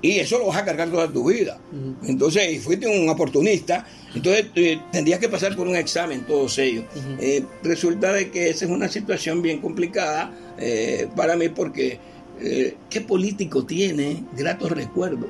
[0.00, 1.58] y eso lo vas a cargar toda tu vida.
[2.04, 3.84] Entonces, fuiste un oportunista,
[4.14, 6.84] entonces eh, tendrías que pasar por un examen todos ellos.
[7.18, 11.98] Eh, resulta de que esa es una situación bien complicada eh, para mí porque
[12.88, 15.28] ¿qué político tiene gratos recuerdos?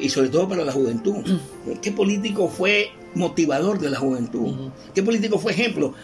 [0.00, 1.16] Y sobre todo para la juventud.
[1.82, 4.70] ¿Qué político fue motivador de la juventud?
[4.94, 5.94] ¿Qué político fue ejemplo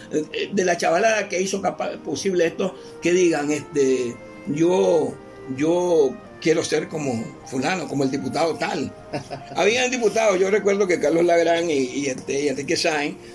[0.53, 2.75] de la chavalada que hizo capaz, posible esto?
[3.01, 4.17] Que digan, este,
[4.49, 5.15] yo,
[5.57, 8.92] yo quiero ser como fulano, como el diputado tal.
[9.57, 12.55] Habían diputados, yo recuerdo que Carlos Lagrán y, y, este,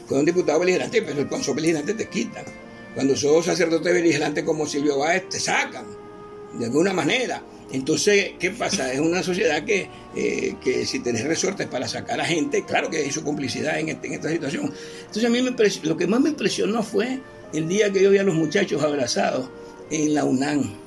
[0.08, 2.46] fueron diputados beligerantes, pero cuando sos beligerante te quitan.
[2.94, 5.86] Cuando sos sacerdote beligerante como Silvio Báez, te sacan,
[6.54, 7.44] de alguna manera.
[7.72, 8.94] Entonces, ¿qué pasa?
[8.94, 13.06] Es una sociedad que, eh, que si tenés resortes para sacar a gente, claro que
[13.06, 14.72] hizo complicidad en, este, esta situación.
[15.00, 15.52] Entonces, a mí me
[15.84, 17.20] lo que más me impresionó fue
[17.54, 19.50] el día que yo vi a los muchachos abrazados
[19.90, 20.85] en la UNAM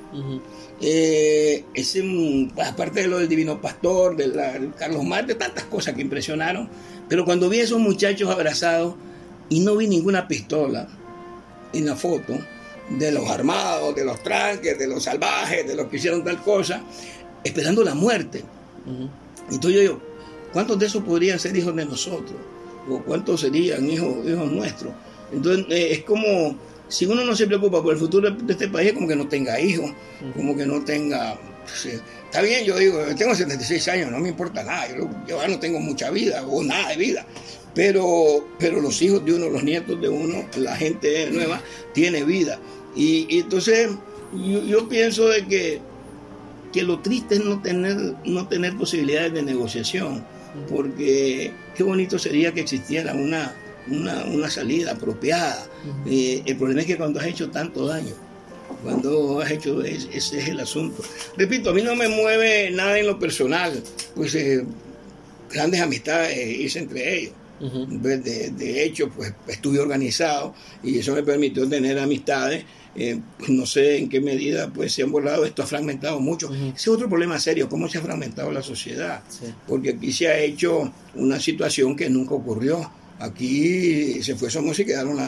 [0.80, 6.02] Eh, ese, aparte de lo del Divino Pastor, de la, Carlos Marte, tantas cosas que
[6.02, 6.68] impresionaron.
[7.08, 8.94] Pero cuando vi a esos muchachos abrazados
[9.48, 10.88] y no vi ninguna pistola
[11.72, 12.38] en la foto
[12.90, 16.82] de los armados, de los tranques, de los salvajes, de los que hicieron tal cosa,
[17.44, 18.42] esperando la muerte.
[19.50, 20.00] Entonces yo digo,
[20.52, 22.36] ¿cuántos de esos podrían ser hijos de nosotros?
[22.88, 24.92] ¿O cuántos serían hijos, hijos nuestros?
[25.32, 26.56] Entonces eh, es como
[26.88, 29.60] si uno no se preocupa por el futuro de este país, como que no tenga
[29.60, 29.92] hijos,
[30.34, 31.38] como que no tenga...
[31.84, 35.80] está bien, yo digo, tengo 76 años, no me importa nada, yo, ya no tengo
[35.80, 37.26] mucha vida o nada de vida,
[37.74, 41.60] pero, pero los hijos de uno, los nietos de uno, la gente nueva,
[41.92, 42.58] tiene vida.
[42.96, 43.90] Y, entonces
[44.32, 45.80] yo, pienso de que,
[46.72, 50.24] que lo triste es no tener, no tener posibilidades de negociación,
[50.70, 53.54] porque qué bonito sería que existiera una
[53.90, 55.66] una, salida apropiada.
[56.06, 58.14] Eh, el problema es que cuando has hecho tanto daño,
[58.82, 61.02] cuando has hecho, ese es el asunto.
[61.36, 63.82] Repito, a mí no me mueve nada en lo personal,
[64.14, 64.64] pues eh,
[65.50, 67.32] grandes amistades hice entre ellos.
[67.60, 72.64] de, hecho, pues estuve organizado y eso me permitió tener amistades.
[73.00, 76.52] Eh, pues, no sé en qué medida pues se han borrado, esto ha fragmentado mucho.
[76.52, 79.22] Ese es otro problema serio, cómo se ha fragmentado la sociedad.
[79.66, 82.90] Porque aquí se ha hecho una situación que nunca ocurrió.
[83.18, 85.18] Aquí se fue música y quedaron,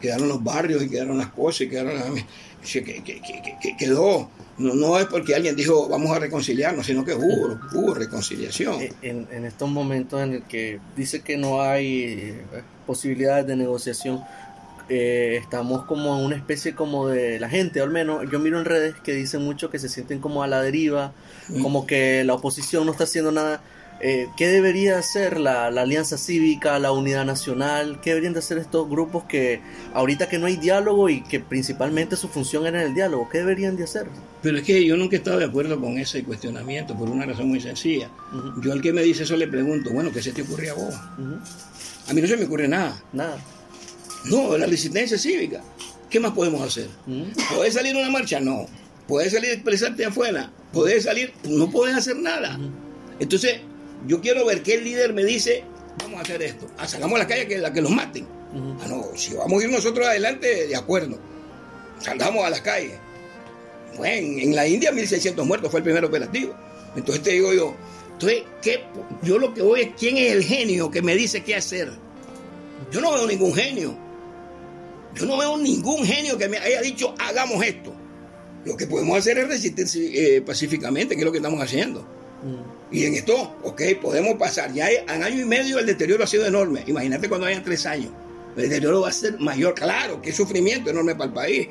[0.00, 2.14] quedaron los barrios y quedaron las cosas y quedaron
[2.62, 4.30] que, quedó.
[4.58, 8.76] No, es porque alguien dijo vamos a reconciliarnos, sino que hubo, hubo reconciliación.
[9.02, 12.44] En, estos momentos en el que dice que no hay eh,
[12.86, 14.20] posibilidades de negociación,
[14.90, 18.66] eh, estamos como en una especie como de la gente, al menos yo miro en
[18.66, 21.12] redes que dicen mucho que se sienten como a la deriva,
[21.62, 23.62] como que la oposición no está haciendo nada
[24.02, 28.00] eh, ¿Qué debería hacer la, Alianza Cívica, la Unidad Nacional?
[28.00, 29.60] ¿Qué deberían de hacer estos grupos que
[29.92, 33.28] ahorita que no hay diálogo y que principalmente su función era el diálogo?
[33.28, 34.06] ¿Qué deberían de hacer?
[34.42, 37.48] Pero es que yo nunca he estado de acuerdo con ese cuestionamiento por una razón
[37.48, 38.10] muy sencilla.
[38.62, 40.94] Yo al que me dice eso le pregunto, bueno, ¿qué se te ocurre a vos?
[42.08, 43.02] A mí no se me ocurre nada.
[43.12, 43.38] Nada.
[44.24, 45.60] No, la resistencia cívica.
[46.08, 46.88] ¿Qué más podemos hacer?
[47.54, 48.40] ¿Puedes salir a una marcha?
[48.40, 48.66] No.
[49.06, 50.50] ¿Puedes salir a expresarte afuera?
[50.72, 51.34] ¿Puedes salir?
[51.48, 52.58] No puedes hacer nada.
[53.18, 53.60] Entonces,
[54.06, 55.64] yo quiero ver el líder me dice,
[55.98, 56.66] vamos a hacer esto.
[56.78, 58.26] Ah, salgamos a la calle que la que los maten.
[58.80, 61.18] Ah, no, si vamos a ir nosotros adelante, de acuerdo.
[62.00, 62.98] Salgamos a las calles.
[63.96, 66.54] Bueno, en, la India 1600 muertos fue el primer operativo.
[66.96, 67.74] Entonces te digo yo,
[68.12, 68.84] entonces, ¿qué?
[69.22, 71.90] yo lo que voy es quién es el genio que me dice qué hacer.
[72.90, 73.96] Yo no veo ningún genio.
[75.14, 77.94] Yo no veo ningún genio que me haya dicho hagamos esto.
[78.64, 82.06] Lo que podemos hacer es resistir eh, pacíficamente, que es lo que estamos haciendo.
[82.92, 84.72] Y en esto, ok, podemos pasar.
[84.72, 86.82] Ya en año y medio el deterioro ha sido enorme.
[86.86, 88.10] Imagínate cuando hayan tres años.
[88.56, 89.74] El deterioro va a ser mayor.
[89.74, 91.68] Claro, qué sufrimiento enorme para el país.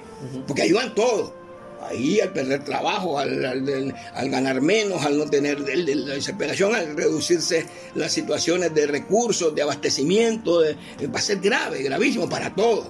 [0.48, 1.34] Porque ahí van todos.
[1.82, 3.94] Ahí al perder trabajo, al,
[4.30, 10.62] ganar menos, al no tener la desesperación, al reducirse las situaciones de recursos, de abastecimiento,
[10.62, 12.88] va a ser grave, gravísimo para todos.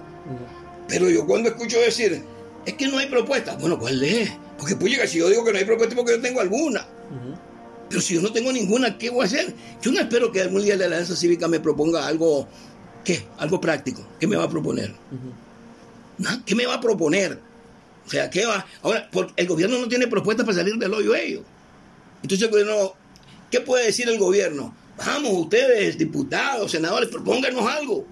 [0.87, 2.23] Pero yo cuando escucho decir,
[2.65, 4.31] es que no hay propuesta, bueno, ¿cuál es?
[4.57, 6.85] Porque pues si yo digo que no hay propuesta porque yo tengo alguna.
[7.89, 9.53] Pero si yo no tengo ninguna, ¿qué voy a hacer?
[9.81, 12.47] Yo no espero que algún día la Alianza Cívica me proponga algo,
[13.03, 13.25] ¿qué?
[13.39, 14.05] Algo práctico.
[14.19, 14.93] ¿Qué me va a proponer?
[16.45, 17.39] ¿Qué me va a proponer?
[18.05, 18.65] O sea, ¿qué va?
[18.83, 21.43] Ahora, el gobierno no tiene propuestas para salir del hoyo ellos.
[22.21, 22.93] Entonces el gobierno,
[23.49, 24.75] ¿qué puede decir el gobierno?
[24.97, 28.05] Vamos, ustedes, diputados, senadores, propónganos algo.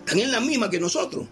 [0.00, 1.26] Están en la misma que nosotros.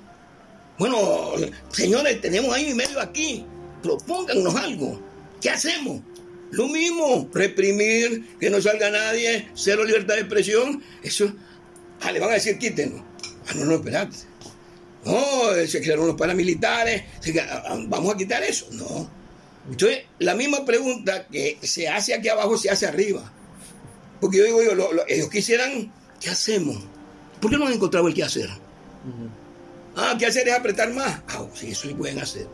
[0.78, 1.32] Bueno,
[1.72, 3.44] señores, tenemos año y medio aquí.
[3.82, 5.00] Propónganos algo.
[5.40, 6.00] ¿Qué hacemos?
[6.50, 11.32] Lo mismo, reprimir, que no salga nadie, cero libertad de expresión, eso,
[12.00, 13.04] ah, le van a decir quítenlo.
[13.46, 14.16] Ah, no, no, espérate.
[15.04, 17.02] No, se crearon los paramilitares,
[17.40, 18.66] ah, ah, vamos a quitar eso.
[18.72, 19.10] No.
[19.70, 23.30] Entonces, la misma pregunta que se hace aquí abajo se hace arriba.
[24.20, 26.78] Porque yo digo, yo, ellos quisieran, ¿qué hacemos?
[27.40, 28.48] ¿Por qué no han encontrado el qué hacer?
[29.96, 31.20] Ah, ¿qué hacer es apretar más?
[31.28, 32.46] Ah, sí, eso sí pueden hacer.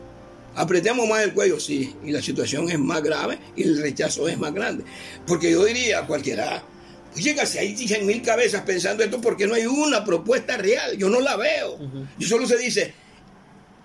[0.55, 4.37] Apretemos más el cuello, sí, y la situación es más grave y el rechazo es
[4.37, 4.85] más grande.
[5.27, 6.63] Porque yo diría a cualquiera,
[7.11, 10.97] pues llega, si hay 100 mil cabezas pensando esto, porque no hay una propuesta real?
[10.97, 11.77] Yo no la veo.
[12.17, 12.93] Yo solo se dice,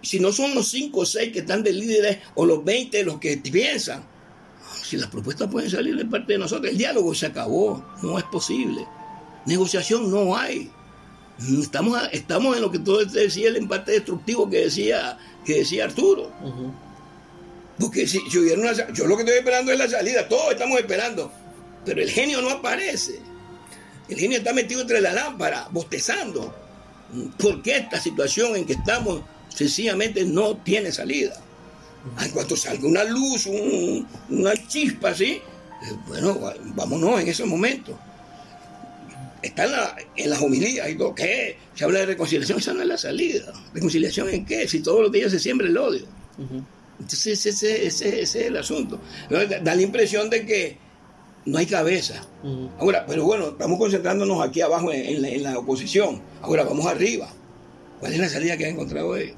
[0.02, 3.18] si no son los 5 o 6 que están de líderes o los 20 los
[3.18, 4.04] que piensan,
[4.82, 8.24] si las propuestas pueden salir de parte de nosotros, el diálogo se acabó, no es
[8.24, 8.86] posible.
[9.46, 10.70] Negociación no hay.
[11.62, 16.30] Estamos, estamos en lo que todo decía el empate destructivo que decía que decía Arturo.
[17.78, 21.32] Porque si, hubiera una yo lo que estoy esperando es la salida, todos estamos esperando,
[21.84, 23.20] pero el genio no aparece.
[24.08, 26.54] El genio está metido entre la lámpara, bostezando.
[27.38, 31.40] Porque esta situación en que estamos sencillamente no tiene salida.
[32.22, 33.46] En cuanto salga una luz,
[34.28, 35.42] una chispa así, eh,
[36.06, 36.38] bueno,
[36.74, 37.98] vámonos en ese momento.
[39.42, 41.56] Está en, la, en las homilías y todo, ¿qué?
[41.74, 43.52] Se habla de reconciliación, esa no es la salida.
[43.72, 44.68] ¿Reconciliación en qué?
[44.68, 46.06] Si todos los días se siembra el odio.
[46.98, 49.00] Entonces ese, ese, es el asunto.
[49.28, 50.76] Da la impresión de que
[51.46, 52.26] no hay cabeza.
[52.78, 56.20] Ahora, pero bueno, estamos concentrándonos aquí abajo en, la, oposición.
[56.42, 57.32] Ahora vamos arriba.
[57.98, 59.36] ¿Cuál es la salida que ha encontrado ellos?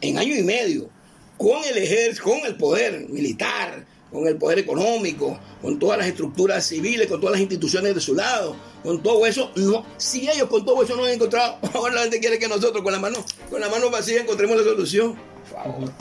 [0.00, 0.88] En año y medio,
[1.36, 6.66] con el ejército, con el poder militar, con el poder económico, con todas las estructuras
[6.66, 10.64] civiles, con todas las instituciones de su lado, con todo eso, no, si ellos con
[10.64, 13.60] todo eso no han encontrado, ahora la gente quiere que nosotros con la mano, con
[13.60, 15.16] la mano vacía encontremos la solución.
[15.50, 15.92] Por favor.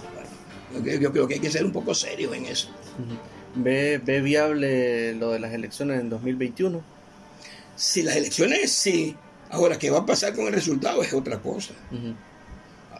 [0.83, 2.69] Yo creo que hay que ser un poco serio en eso.
[3.55, 6.81] ¿Ve, viable lo de las elecciones en 2021?
[7.75, 9.15] Si las elecciones sí,
[9.49, 11.73] ahora qué va a pasar con el resultado es otra cosa.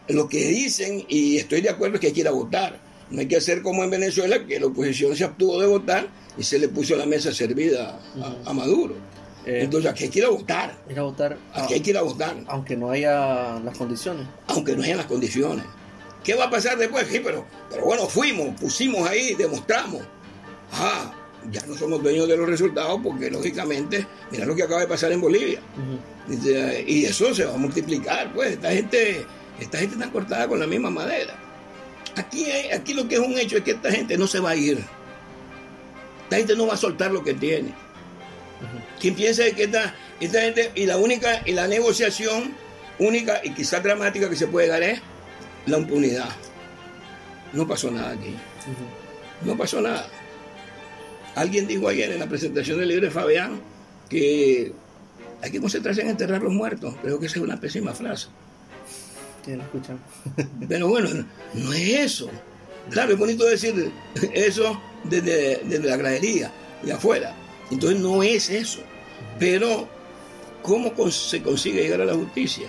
[0.08, 2.80] Lo que dicen, y estoy de acuerdo, es que hay que ir a votar.
[3.12, 6.08] No hay que hacer como en Venezuela, que la oposición se abstuvo de votar
[6.38, 8.00] y se le puso la mesa servida
[8.46, 8.96] a, Maduro.
[9.46, 10.78] Eh, Entonces aquí hay que ir a votar.
[10.90, 11.38] Ir a votar.
[11.54, 12.36] Aquí hay que ir a votar.
[12.48, 14.28] Aunque no haya las condiciones.
[14.48, 15.66] Aunque no haya las condiciones.
[16.24, 17.08] ¿Qué va a pasar después?
[17.08, 20.02] Sí, pero, pero bueno, fuimos, pusimos ahí, demostramos.
[20.74, 21.12] Ah,
[21.52, 25.12] ya no somos dueños de los resultados porque lógicamente, mira lo que acaba de pasar
[25.12, 25.62] en Bolivia.
[26.88, 29.26] y, eso se va a multiplicar, pues esta gente,
[29.60, 31.49] esta gente está cortada con la misma madera.
[32.16, 34.56] Aquí, aquí lo que es un hecho es que esta gente no se va a
[34.56, 34.84] ir.
[36.24, 37.74] Esta gente no va a soltar lo que tiene.
[39.00, 42.54] Quien piensa que esta, esta gente, y la única, y la negociación
[43.00, 45.00] única y quizás dramática que se puede dar es
[45.66, 46.30] la impunidad.
[47.54, 48.36] No pasó nada aquí.
[49.44, 50.08] No pasó nada.
[51.36, 53.62] Alguien dijo ayer en la presentación del libro de Fabián
[54.10, 54.74] que
[55.42, 56.96] hay que concentrarse en enterrar los muertos.
[57.02, 58.28] Creo que esa es una pésima frase.
[60.68, 61.10] Pero bueno,
[61.54, 62.30] no es eso.
[62.90, 63.92] Claro, es bonito decir
[64.34, 66.52] eso desde, la gradería,
[66.84, 67.36] de afuera.
[67.72, 68.80] Entonces no es eso.
[69.38, 69.88] Pero,
[70.64, 72.68] ¿cómo se consigue llegar a la justicia?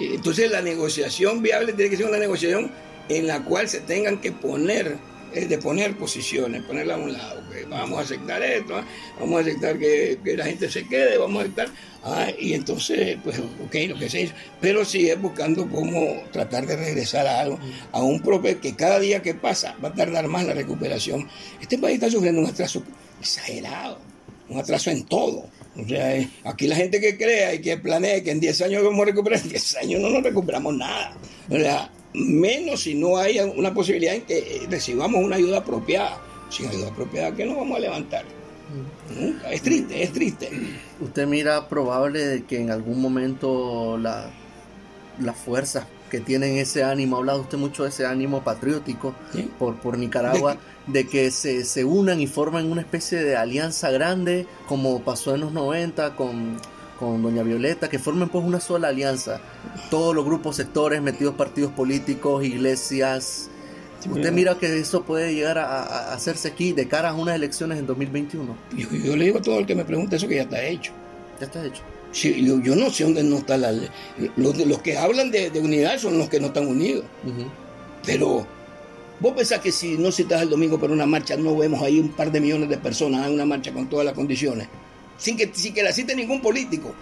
[0.00, 2.70] Entonces la negociación viable tiene que ser una negociación
[3.08, 4.98] en la cual se tengan que poner,
[5.34, 7.42] eh, de poner posiciones, ponerla a un lado.
[7.68, 8.84] vamos a aceptar esto, ¿ah?
[9.18, 11.68] vamos a aceptar que, la gente se quede, vamos a aceptar.
[12.02, 14.34] Ah, y entonces, pues, ok, lo que se hizo.
[14.60, 17.58] Pero sigue buscando cómo tratar de regresar a algo,
[17.92, 21.28] a un propio que cada día que pasa va a tardar más la recuperación.
[21.60, 22.82] Este país está sufriendo un atraso
[23.20, 23.98] exagerado,
[24.48, 25.44] un atraso en todo.
[25.76, 28.82] O sea, eh, aquí la gente que crea y que planea que en 10 años
[28.82, 31.16] vamos a recuperar, en 10 años no nos recuperamos nada.
[31.50, 36.18] O sea, menos si no hay una posibilidad en que recibamos una ayuda apropiada.
[36.48, 38.39] Sin ayuda apropiada, que nos vamos a levantar?
[39.50, 40.50] Es triste, es triste.
[41.00, 44.30] ¿Usted mira probable que en algún momento la,
[45.20, 49.14] las fuerzas que tienen ese ánimo, ha hablado usted mucho de ese ánimo patriótico
[49.58, 50.56] por, por Nicaragua,
[50.86, 55.42] de que se, se, unan y forman una especie de alianza grande, como pasó en
[55.42, 56.56] los 90 con,
[56.98, 59.40] con Doña Violeta, que formen pues una sola alianza,
[59.88, 63.48] todos los grupos, sectores, metidos partidos políticos, iglesias.
[64.08, 67.86] ¿Usted mira que eso puede llegar a, hacerse aquí de cara a unas elecciones en
[67.86, 68.56] 2021?
[68.76, 70.92] Yo, yo le digo a todo el que me pregunte eso que ya está hecho.
[71.38, 71.82] Ya está hecho
[72.12, 73.88] yo, no sé dónde no está la ley.
[74.36, 77.04] Los, los que hablan de, unidad son los que no están unidos.
[78.04, 78.46] Pero
[79.20, 82.10] vos pensás que si no citas el domingo por una marcha, no vemos ahí un
[82.10, 84.68] par de millones de personas en una marcha con todas las condiciones.
[85.18, 86.94] Sin que, sin que la cite ningún político.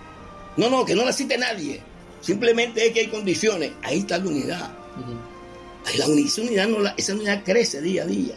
[0.56, 1.80] No, no, que no la cite nadie.
[2.20, 3.72] Simplemente es que hay condiciones.
[3.82, 4.70] Ahí está la unidad.
[5.96, 8.34] La esa, unidad no esa unidad crece día a día.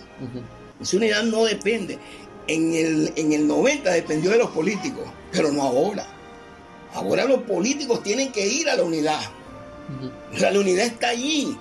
[0.81, 1.99] Esa unidad no depende.
[2.47, 6.07] En el, en el 90 dependió de los políticos, pero no ahora.
[6.93, 9.21] Ahora los políticos tienen que ir a la unidad.
[10.39, 11.57] la unidad está allí.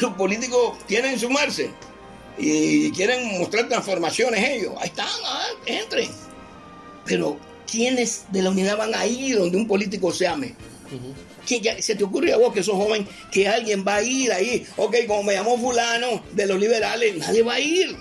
[0.00, 1.70] Los políticos quieren sumarse
[2.38, 4.74] y quieren mostrar transformaciones ellos.
[4.78, 6.10] Ahí están, ah, entren.
[7.04, 7.38] Pero
[7.70, 10.54] ¿quiénes de la unidad van a ir donde un político se ame?
[11.44, 14.66] ¿Se te ocurre a vos que sos joven que alguien va a ir ahí?
[14.76, 17.96] Ok, como me llamó fulano de los liberales, nadie va a ir.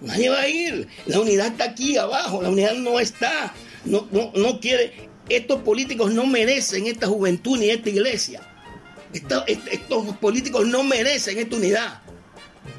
[0.00, 0.88] Nadie va a ir.
[1.06, 3.52] La unidad está aquí abajo, la unidad no está
[3.84, 5.08] no, no, no quiere.
[5.28, 8.40] Estos políticos no merecen esta juventud ni esta iglesia.
[9.12, 12.02] Estos, estos políticos no merecen esta unidad.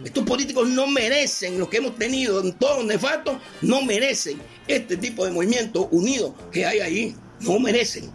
[0.03, 4.95] Estos políticos no merecen lo que hemos tenido en todos los nefastos, no merecen este
[4.97, 7.15] tipo de movimiento unido que hay ahí.
[7.39, 8.11] No merecen,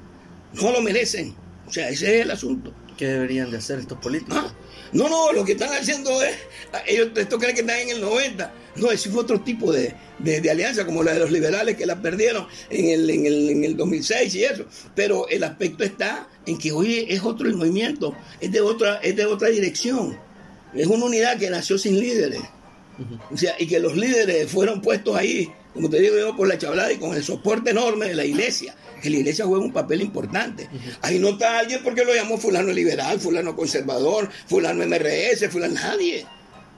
[0.62, 1.34] no lo merecen.
[1.66, 2.72] O sea, ese es el asunto.
[2.96, 4.36] ¿Qué deberían de hacer estos políticos?
[4.38, 4.54] Ah,
[4.92, 6.36] No, no, lo que están haciendo es,
[6.86, 8.52] ellos esto creen que están en el 90.
[8.76, 9.94] No, ese fue otro tipo de,
[10.50, 13.76] alianza, como la de los liberales que la perdieron en el, en, el, en el
[13.76, 14.64] 2006 y eso.
[14.94, 19.16] Pero el aspecto está en que hoy es otro el movimiento, es de otra, es
[19.16, 20.18] de otra dirección.
[20.74, 22.40] Es una unidad que nació sin líderes.
[23.30, 26.56] O sea, y que los líderes fueron puestos ahí, como te digo yo, por la
[26.56, 28.74] chavalada y con el soporte enorme de la iglesia.
[29.02, 30.68] Que la iglesia juega un papel importante.
[31.02, 36.26] Ahí no está alguien porque lo llamó fulano liberal, fulano conservador, fulano MRS, fulano nadie.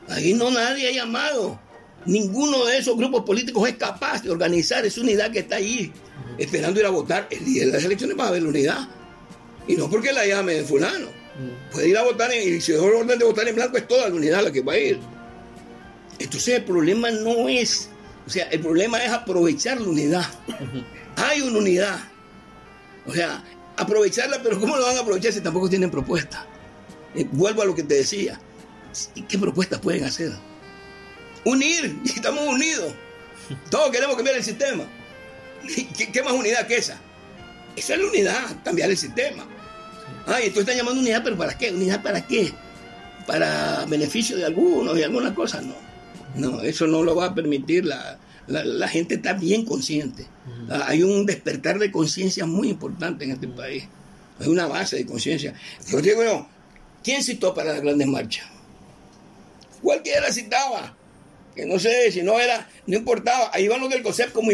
[0.09, 1.61] Ahí no nadie ha llamado.
[2.07, 5.93] Ninguno de esos grupos políticos es capaz de organizar esa unidad que está ahí,
[6.39, 7.29] esperando ir a votar.
[7.31, 8.89] El día de las elecciones va a haber la unidad.
[9.67, 11.09] Y no porque la llame fulano.
[11.71, 14.15] Puede ir a votar y si es orden de votar en blanco es toda la
[14.15, 14.99] unidad la que va a ir.
[16.19, 17.89] Entonces el problema no es,
[18.27, 20.27] o sea, el problema es aprovechar la unidad.
[21.19, 21.99] Hay una unidad.
[23.07, 23.43] O sea,
[23.77, 26.47] aprovecharla, pero ¿cómo lo van a aprovechar si tampoco tienen propuesta?
[27.15, 28.41] Eh, vuelvo a lo que te decía.
[29.29, 30.33] ¿Qué propuestas pueden hacer?
[31.45, 32.93] Unir, estamos unidos.
[33.71, 34.85] Todos queremos cambiar el sistema.
[35.97, 36.99] ¿Qué, ¿Qué, más unidad que esa?
[37.75, 39.47] Esa es la unidad, cambiar el sistema.
[40.27, 41.73] Ay, entonces están llamando unidad, pero ¿para qué?
[41.73, 42.53] ¿Unidad para qué?
[43.27, 45.61] ¿Para beneficio de algunos y alguna cosa?
[45.63, 45.75] No.
[46.35, 47.87] No, eso no lo va a permitir.
[47.87, 48.19] La,
[48.49, 50.27] la, gente está bien consciente.
[50.71, 53.85] Ah, hay un despertar de conciencia muy importante en este país.
[54.41, 55.55] Hay una base de conciencia.
[55.91, 56.47] Yo digo yo,
[57.03, 58.47] ¿quién citó para las grandes marchas?
[59.83, 60.95] Cualquiera citaba.
[61.55, 63.51] Que no sé, si no era, no importaba.
[63.53, 64.51] Ahí iban los del COSEP como,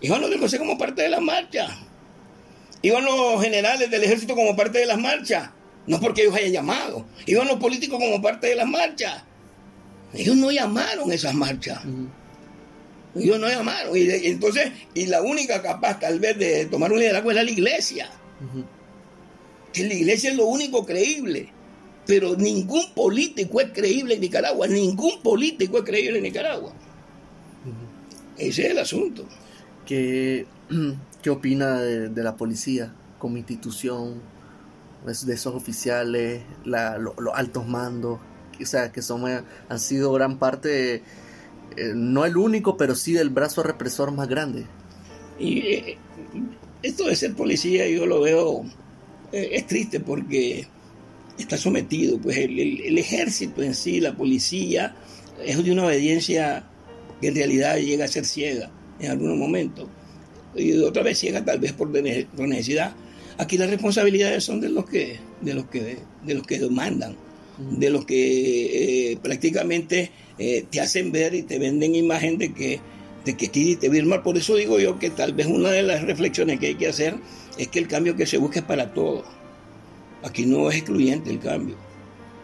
[0.00, 1.68] iban los del COSEP como parte de la marcha.
[2.82, 5.50] Iban los generales del ejército como parte de las marchas.
[5.86, 7.06] No porque ellos hayan llamado.
[7.26, 9.22] Iban los políticos como parte de las marchas.
[10.12, 11.80] Ellos no llamaron esas marchas.
[13.14, 13.96] Ellos no llamaron.
[13.96, 18.10] Y, entonces, y la única capaz tal vez de tomar un liderazgo era la iglesia.
[19.72, 21.50] Que la iglesia es lo único creíble.
[22.06, 24.66] Pero ningún político es creíble en Nicaragua.
[24.66, 26.72] Ningún político es creíble en Nicaragua.
[28.36, 29.26] Ese es el asunto.
[29.86, 30.46] ¿Qué,
[31.22, 34.20] qué opina de, la policía como institución?
[35.04, 38.18] Pues, de esos oficiales, los altos mandos
[38.60, 41.02] o sea, que son, eh, han sido gran parte,
[41.76, 44.64] eh, no el único, pero sí del brazo represor más grande.
[45.38, 45.98] Y eh,
[46.82, 48.64] esto de ser policía yo lo veo,
[49.32, 50.66] es triste porque
[51.38, 54.94] está sometido, pues el, ejército en sí, la policía,
[55.44, 56.64] es de una obediencia
[57.20, 59.88] que en realidad llega a ser ciega en algunos momentos.
[60.54, 62.94] Y otra vez ciega tal vez por, necesidad.
[63.38, 67.16] Aquí las responsabilidades son de los que, de los que, de los que demandan
[67.58, 72.80] de los que eh, prácticamente eh, te hacen ver y te venden imagen de que,
[73.24, 74.22] de que aquí te mal.
[74.22, 77.16] Por eso digo yo que tal vez una de las reflexiones que hay que hacer
[77.58, 79.24] es que el cambio que se busca es para todos.
[80.22, 81.76] Aquí no es excluyente el cambio.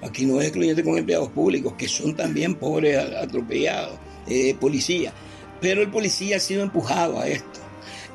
[0.03, 5.13] Aquí no es excluyente con empleados públicos, que son también pobres, atropellados, eh, policías.
[5.61, 7.61] Pero el policía ha sido empujado a esto.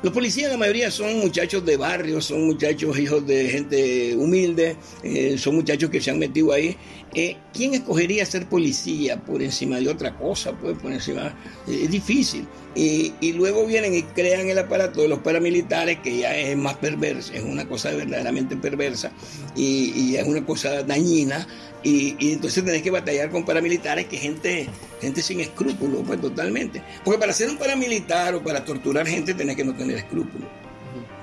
[0.02, 5.36] Los policías, la mayoría son muchachos de barrio, son muchachos hijos de gente humilde, eh,
[5.38, 6.76] son muchachos que se han metido ahí.
[7.14, 10.52] Eh, ¿Quién escogería ser policía por encima de otra cosa?
[10.52, 11.34] Pues por encima.
[11.66, 12.46] Eh, es difícil.
[12.74, 16.76] Y, y, luego vienen y crean el aparato de los paramilitares, que ya es más
[16.76, 19.10] perverso, es una cosa verdaderamente perversa
[19.56, 21.46] y, y es una cosa dañina
[21.88, 24.68] y, entonces tenés que batallar con paramilitares que gente,
[25.00, 26.82] gente sin escrúpulos, pues totalmente.
[27.04, 30.48] Porque para ser un paramilitar o para torturar gente tenés que no tener escrúpulos.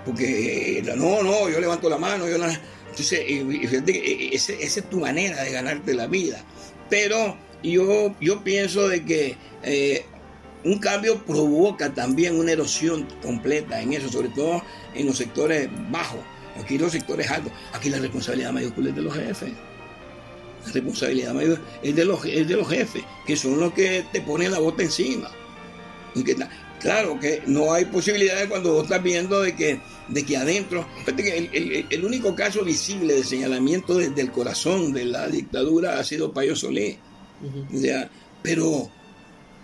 [0.05, 2.45] Porque eh, no, no, yo levanto la mano, yo no.
[2.45, 6.41] Entonces, fíjate que eh, esa es tu manera de ganarte la vida.
[6.89, 10.05] Pero yo, yo pienso de que eh,
[10.63, 14.63] un cambio provoca también una erosión completa en eso, sobre todo
[14.95, 16.21] en los sectores bajos.
[16.63, 19.51] Aquí los sectores altos, aquí la responsabilidad mayúscula es de los jefes.
[20.71, 24.59] Responsabilidad mayor es de, los, de los jefes, que son los que te ponen la
[24.59, 25.29] bota encima.
[26.79, 32.05] claro que no hay posibilidades cuando vos estás viendo de que, de que adentro, el,
[32.05, 36.97] único caso visible de señalamiento desde el corazón de la dictadura ha sido Payo Solé.
[38.41, 38.89] pero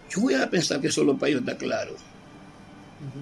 [0.09, 1.95] yo voy a pensar que solo Payo está claro.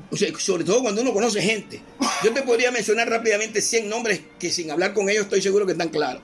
[0.09, 1.82] O sea, sobre todo cuando uno conoce gente.
[2.23, 5.73] Yo te podría mencionar rápidamente 100 nombres que sin hablar con ellos estoy seguro que
[5.73, 6.21] están claros.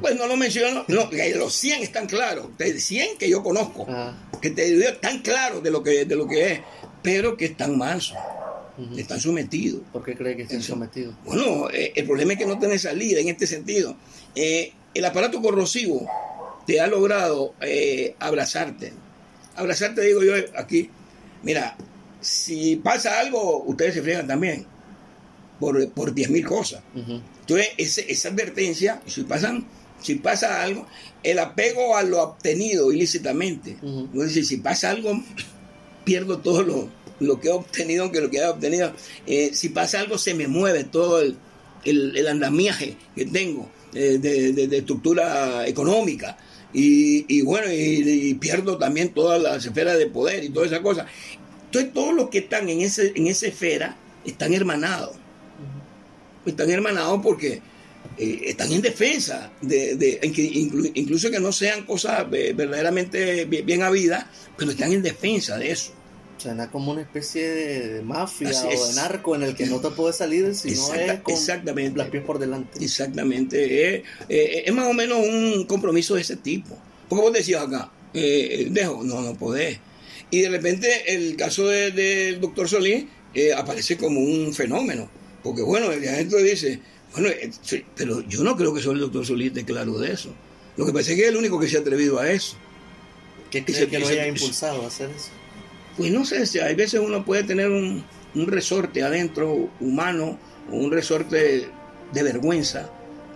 [0.00, 4.14] Pues no lo menciono, no, los 100 están claros, 100 que yo conozco, ah.
[4.40, 6.60] que te digo tan claros de lo que, de lo que es,
[7.02, 8.18] pero que están mansos,
[8.96, 9.82] están sometidos.
[9.92, 11.14] ¿Por qué cree que están sometidos?
[11.24, 13.96] Bueno, eh, el problema es que no tiene salida en este sentido.
[14.34, 16.08] Eh, el aparato corrosivo
[16.66, 18.92] te ha logrado eh, abrazarte.
[19.54, 20.90] Abrazarte, digo yo aquí,
[21.42, 21.76] mira,
[22.20, 24.66] si pasa algo, ustedes se friegan también
[25.62, 26.82] por, por 10.000 cosas.
[26.96, 27.68] Entonces,
[28.08, 29.64] esa advertencia, si pasan
[30.02, 30.86] si pasa algo,
[31.22, 33.76] el apego a lo obtenido ilícitamente.
[33.82, 35.22] Uh si pasa algo,
[36.04, 36.88] pierdo todo lo,
[37.20, 38.92] lo que he obtenido, aunque lo que he obtenido,
[39.26, 41.36] eh, si pasa algo, se me mueve todo el,
[41.84, 46.36] el, andamiaje que tengo eh, de, estructura económica.
[46.74, 51.06] Y, bueno, y, pierdo también todas las esferas de poder y toda esa cosa.
[51.66, 55.21] Entonces, todos los que están en, ese, en esa esfera están hermanados.
[56.44, 57.60] Están hermanados porque
[58.18, 60.18] eh, están en defensa, de,
[60.94, 64.26] incluso que no sean cosas verdaderamente bien, bien habidas,
[64.56, 65.92] pero están en defensa de eso.
[66.42, 70.16] Suena como una especie de, mafia o de narco en el que no te puedes
[70.16, 72.84] salir si no es con exactamente, las pies por delante.
[72.84, 73.94] Exactamente.
[73.96, 76.76] Eh, eh, es más o menos un compromiso de ese tipo.
[77.08, 79.78] Porque vos decías acá, eh, dejo, no, no podés.
[80.32, 83.04] Y de repente el caso del doctor Solís
[83.56, 85.08] aparece como un fenómeno.
[85.42, 86.80] Porque bueno, el gente dice,
[87.12, 87.30] bueno,
[87.96, 90.32] pero yo no creo que solo el doctor Solís esté claro de eso.
[90.76, 92.56] Lo que pasa es que es el único que se ha atrevido a eso.
[93.50, 95.28] ¿Qué cree que, lo haya impulsado a hacer eso?
[95.96, 100.38] pues no sé, si hay veces uno puede tener un, resorte adentro humano
[100.70, 101.68] o un resorte
[102.12, 102.90] de vergüenza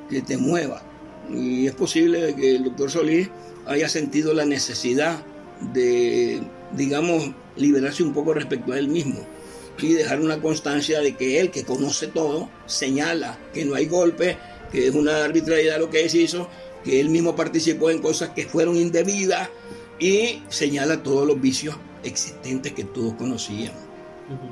[0.09, 0.83] que te mueva.
[1.31, 3.29] Y es posible que el doctor Solís
[3.67, 5.23] haya sentido la necesidad
[5.75, 6.41] de,
[6.73, 9.21] digamos, liberarse un poco respecto a él mismo
[9.79, 14.37] y dejar una constancia de que él, que conoce todo, señala que no hay golpe,
[14.73, 16.49] que es una arbitrariedad lo que él hizo,
[16.85, 19.49] que él mismo participó en cosas que fueron indebidas
[19.99, 23.81] y señala todos los vicios existentes que todos conocíamos.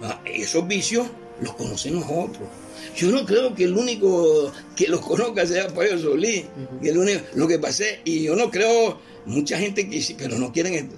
[0.03, 1.07] Ah, esos vicios
[1.41, 2.49] los conocen nosotros.
[2.97, 6.45] Yo no creo que el único que los conozca sea Payo Solís,
[6.83, 10.91] el único, lo que pasé, y yo no creo, mucha gente que pero no quieren.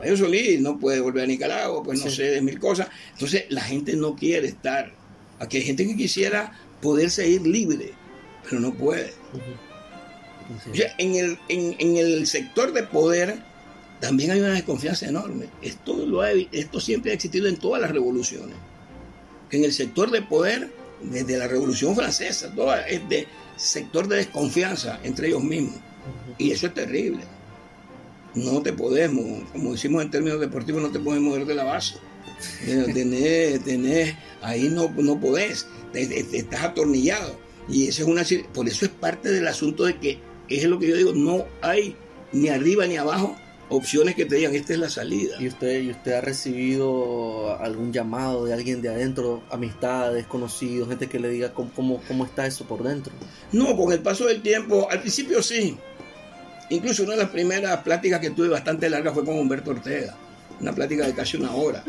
[0.00, 2.88] Payo Solís no puede volver a Nicaragua, pues no sé de mil cosas.
[3.12, 4.92] Entonces la gente no quiere estar.
[5.38, 7.92] Aquí hay gente que quisiera poder seguir libre,
[8.44, 9.12] pero no puede.
[10.98, 13.42] en, el, en, en el sector de poder,
[14.00, 15.46] también hay una desconfianza enorme.
[15.60, 18.56] Esto, lo esto siempre ha existido en todas las revoluciones.
[19.50, 20.72] En el sector de poder,
[21.02, 23.26] desde la Revolución Francesa, todo es de
[23.56, 25.76] sector de desconfianza entre ellos mismos.
[26.38, 27.20] Y eso es terrible.
[28.34, 31.96] No te podemos, como decimos en términos deportivos, no te puedes mover de la base.
[32.64, 37.38] Tener, tener, ahí no, no podés, estás atornillado.
[37.68, 40.18] Y eso es una, por eso es parte del asunto de que,
[40.48, 41.96] es lo que yo digo, no hay
[42.32, 43.36] ni arriba ni abajo
[43.68, 45.36] opciones que te digan, esta es la salida.
[45.38, 51.08] ¿Y usted, y usted ha recibido algún llamado de alguien de adentro, amistades, conocidos, gente
[51.08, 53.12] que le diga cómo, cómo, está eso por dentro?
[53.52, 55.76] No, con el paso del tiempo, al principio sí.
[56.70, 60.16] Incluso una de las primeras pláticas que tuve bastante larga fue con Humberto Ortega.
[60.60, 61.82] Una plática de casi una hora.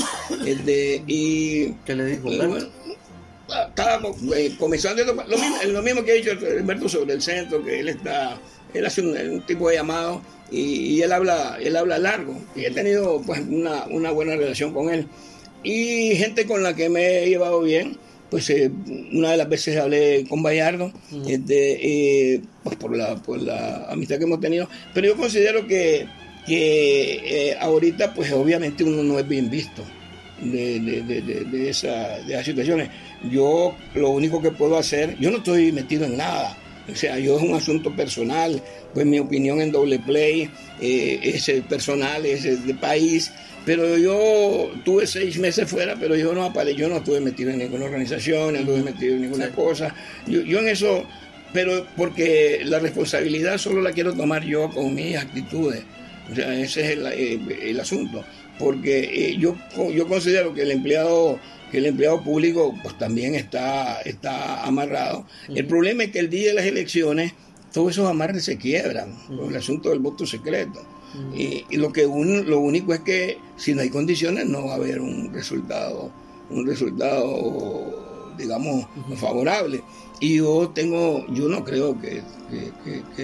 [0.45, 2.47] El de, y, ¿Qué le dijo Humberto?
[2.49, 7.63] Bueno, estábamos eh, comenzando lo mismo, lo mismo que ha dicho Humberto sobre el centro,
[7.63, 8.39] que él está,
[8.73, 10.21] él hace un tipo de llamado
[10.51, 15.07] y, él habla él habla largo y he tenido pues una, buena relación con él
[15.63, 17.97] y gente con la que me he llevado bien
[18.31, 18.71] pues eh,
[19.11, 20.91] una de las veces hablé con Bayardo
[21.27, 26.07] este, eh, pues por la, por la amistad que hemos tenido pero yo considero que,
[26.47, 29.83] que eh, ahorita pues obviamente uno no es bien visto
[30.41, 32.89] de, de, de, esa, de esas situaciones.
[33.29, 36.57] Yo lo único que puedo hacer yo no estoy metido en nada
[36.91, 38.61] o sea, yo es un asunto personal,
[38.93, 40.49] pues mi opinión en doble play
[40.81, 43.31] eh, es personal, es de país,
[43.65, 47.59] pero yo tuve seis meses fuera, pero yo no aparé, yo no estuve metido en
[47.59, 49.93] ninguna organización, no estuve metido en ninguna cosa.
[50.25, 51.05] Yo, yo, en eso,
[51.53, 55.83] pero porque la responsabilidad solo la quiero tomar yo con mis actitudes.
[56.31, 58.23] O sea, ese es el, eh, asunto.
[58.57, 59.55] Porque eh, yo,
[59.93, 61.39] yo considero que el empleado
[61.71, 65.25] que el empleado público pues también está, está amarrado.
[65.47, 67.33] El problema es que el día de las elecciones
[67.71, 70.81] todos esos amarres se quiebran con el asunto del voto secreto.
[71.35, 75.01] y, lo que lo único es que si no hay condiciones no va a haber
[75.01, 76.11] un resultado,
[76.49, 79.83] un resultado digamos favorable.
[80.19, 82.21] Y yo tengo, yo no creo que,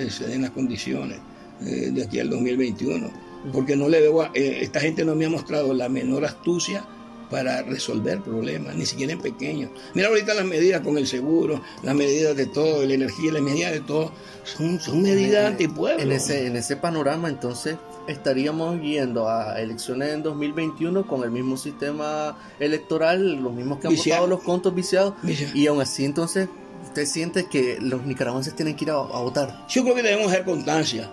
[0.10, 1.20] se den las condiciones
[1.62, 3.10] eh, de aquí al 2021,
[3.54, 6.86] porque no le veo eh, esta gente no me ha mostrado la menor astucia
[7.30, 9.72] para resolver problemas, ni siquiera en pequeños.
[9.94, 13.72] Mira ahorita las medidas con el seguro, las medidas de todo, la energía, las medidas
[13.72, 14.12] de todo,
[14.44, 16.02] son, son medidas antipueblo.
[16.02, 17.76] En ese, en ese panorama entonces
[18.08, 23.96] estaríamos yendo a elecciones en 2021 con el mismo sistema electoral, los mismos que han
[23.96, 25.14] votado los contos viciados,
[25.54, 26.48] y aún así entonces
[26.84, 29.66] usted siente que los nicaragüenses tienen que ir a, votar.
[29.68, 31.12] Yo creo que debemos hacer constancia,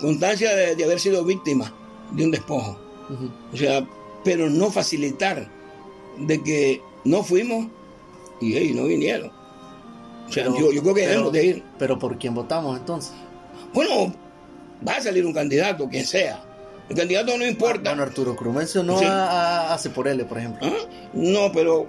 [0.00, 1.72] constancia de, haber sido víctima
[2.12, 2.78] de un despojo.
[3.52, 3.84] O sea,
[4.24, 5.48] pero no facilitar
[6.18, 7.68] de que no fuimos
[8.40, 9.30] y no vinieron.
[10.28, 11.62] O sea, yo, creo que debemos de ir.
[11.78, 13.12] Pero ¿por quién votamos entonces?
[13.74, 14.14] Bueno,
[14.86, 16.44] va a salir un candidato, quien sea.
[16.88, 17.90] El candidato no importa.
[17.90, 20.68] Bueno, Arturo Cruz mencionó a, a Ceporele, por ejemplo.
[20.68, 20.88] ¿Ah?
[21.12, 21.88] No, pero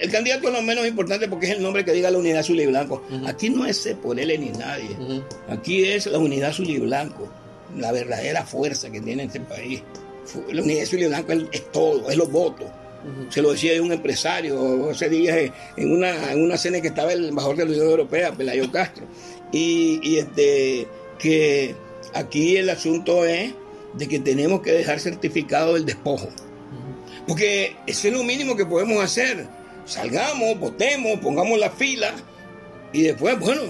[0.00, 2.58] el, candidato es lo menos importante porque es el nombre que diga la unidad azul
[2.60, 3.02] y blanco.
[3.26, 4.96] Aquí no es Ceporele ni nadie.
[5.48, 7.28] Aquí es la unidad azul y blanco.
[7.76, 9.82] La verdadera fuerza que tiene este país.
[10.50, 12.68] La unidad azul y blanco es, todo, es los votos.
[13.30, 15.38] Se lo decía un empresario ese día
[15.76, 19.06] en una, en una cena que estaba el embajador de la Unión Europea, Pelayo Castro.
[19.52, 21.74] Y, y este, que
[22.14, 23.52] aquí el asunto es
[23.94, 26.28] de que tenemos que dejar certificado el despojo.
[27.26, 29.46] Porque eso es lo mínimo que podemos hacer.
[29.84, 32.14] Salgamos, votemos, pongamos la fila
[32.92, 33.62] y después, bueno,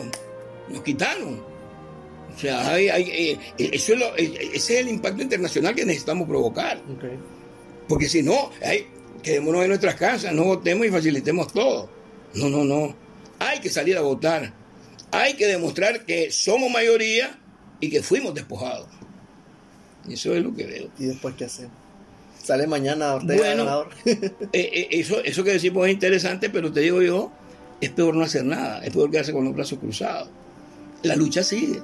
[0.68, 1.47] nos quitaron.
[2.38, 6.80] O sea, hay, eh, eso es eh, ese es el impacto internacional que necesitamos provocar.
[7.88, 8.86] Porque si no, hay,
[9.24, 11.90] quedémonos en nuestras casas, no votemos y facilitemos todo.
[12.34, 12.94] No, no, no.
[13.40, 14.54] Hay que salir a votar.
[15.10, 17.40] Hay que demostrar que somos mayoría
[17.80, 18.86] y que fuimos despojados.
[20.08, 20.90] Eso es lo que veo.
[20.96, 21.72] ¿Y después qué hacemos?
[22.40, 24.20] Sale mañana Ortega bueno, eh,
[24.52, 27.32] eh, eso, eso que decimos es interesante, pero te digo yo,
[27.80, 30.30] es peor no hacer nada, es peor quedarse con los brazos cruzados.
[31.02, 31.82] La lucha sigue.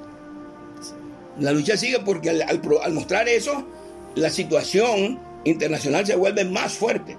[1.38, 3.66] La lucha sigue porque al, mostrar eso,
[4.14, 7.16] la situación internacional se vuelve más fuerte.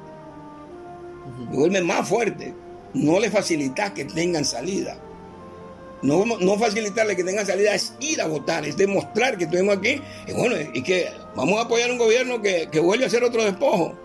[1.52, 2.54] Se vuelve más fuerte.
[2.94, 4.98] No le facilita que tengan salida.
[6.02, 10.00] No, no facilitarle que tengan salida es ir a votar, es demostrar que estuvimos aquí
[10.28, 13.96] y bueno, y que vamos a apoyar un gobierno que, vuelve a hacer otro despojo.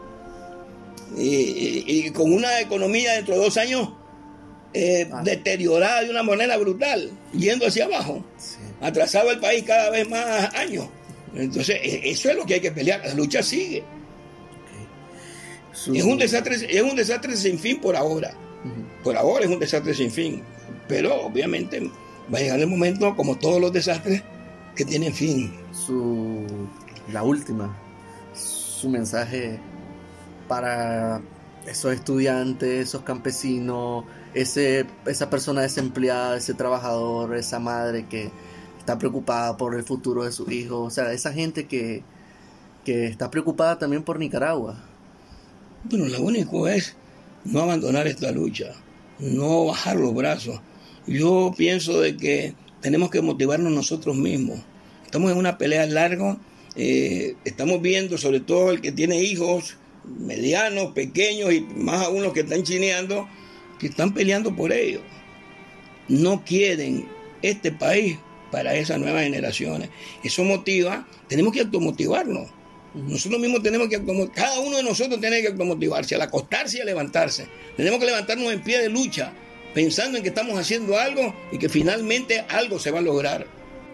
[1.16, 3.90] Y, con una economía dentro de dos años
[4.72, 5.22] eh, ah.
[5.24, 8.24] deteriorada de una manera brutal, yendo hacia abajo,
[8.80, 10.88] atrasado el país cada vez más años.
[11.34, 13.82] Entonces, e, eso es lo que hay que pelear, la lucha sigue.
[15.72, 18.34] Es, un desastre, es un desastre sin fin por ahora.
[19.02, 20.42] Por ahora es un desastre sin fin.
[20.86, 21.80] Pero obviamente
[22.32, 24.22] va a llegar el momento, como todos los desastres,
[24.76, 25.54] que tienen fin.
[25.72, 26.44] Su,
[27.12, 27.76] la última,
[28.34, 29.58] su mensaje
[30.48, 31.22] para
[31.66, 34.04] esos estudiantes, esos campesinos,
[34.34, 38.30] ese, esa persona desempleada, ese trabajador, esa madre que
[38.78, 42.02] está preocupada por el futuro de sus hijos, o sea, esa gente que,
[42.84, 44.82] que está preocupada también por Nicaragua.
[45.84, 46.96] Bueno, lo único es
[47.44, 48.72] no abandonar esta lucha,
[49.18, 50.60] no bajar los brazos,
[51.06, 54.60] yo pienso de que tenemos que motivarnos nosotros mismos.
[55.04, 56.38] Estamos en una pelea larga,
[56.76, 62.32] eh, estamos viendo sobre todo el que tiene hijos medianos, pequeños y más aún los
[62.32, 63.28] que están chineando,
[63.80, 65.02] que están peleando por ellos.
[66.08, 67.08] No quieren
[67.42, 68.18] este país
[68.50, 69.88] para esas nuevas generaciones.
[70.22, 72.48] Eso motiva, tenemos que automotivarnos.
[72.94, 74.02] Nosotros mismos tenemos que
[74.34, 77.46] cada uno de nosotros tiene que automotivarse, al acostarse y a levantarse.
[77.76, 79.32] Tenemos que levantarnos en pie de lucha
[79.74, 83.46] pensando en que estamos haciendo algo y que finalmente algo se va a lograr.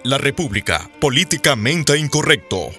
[0.05, 2.71] La República, políticamente incorrecto.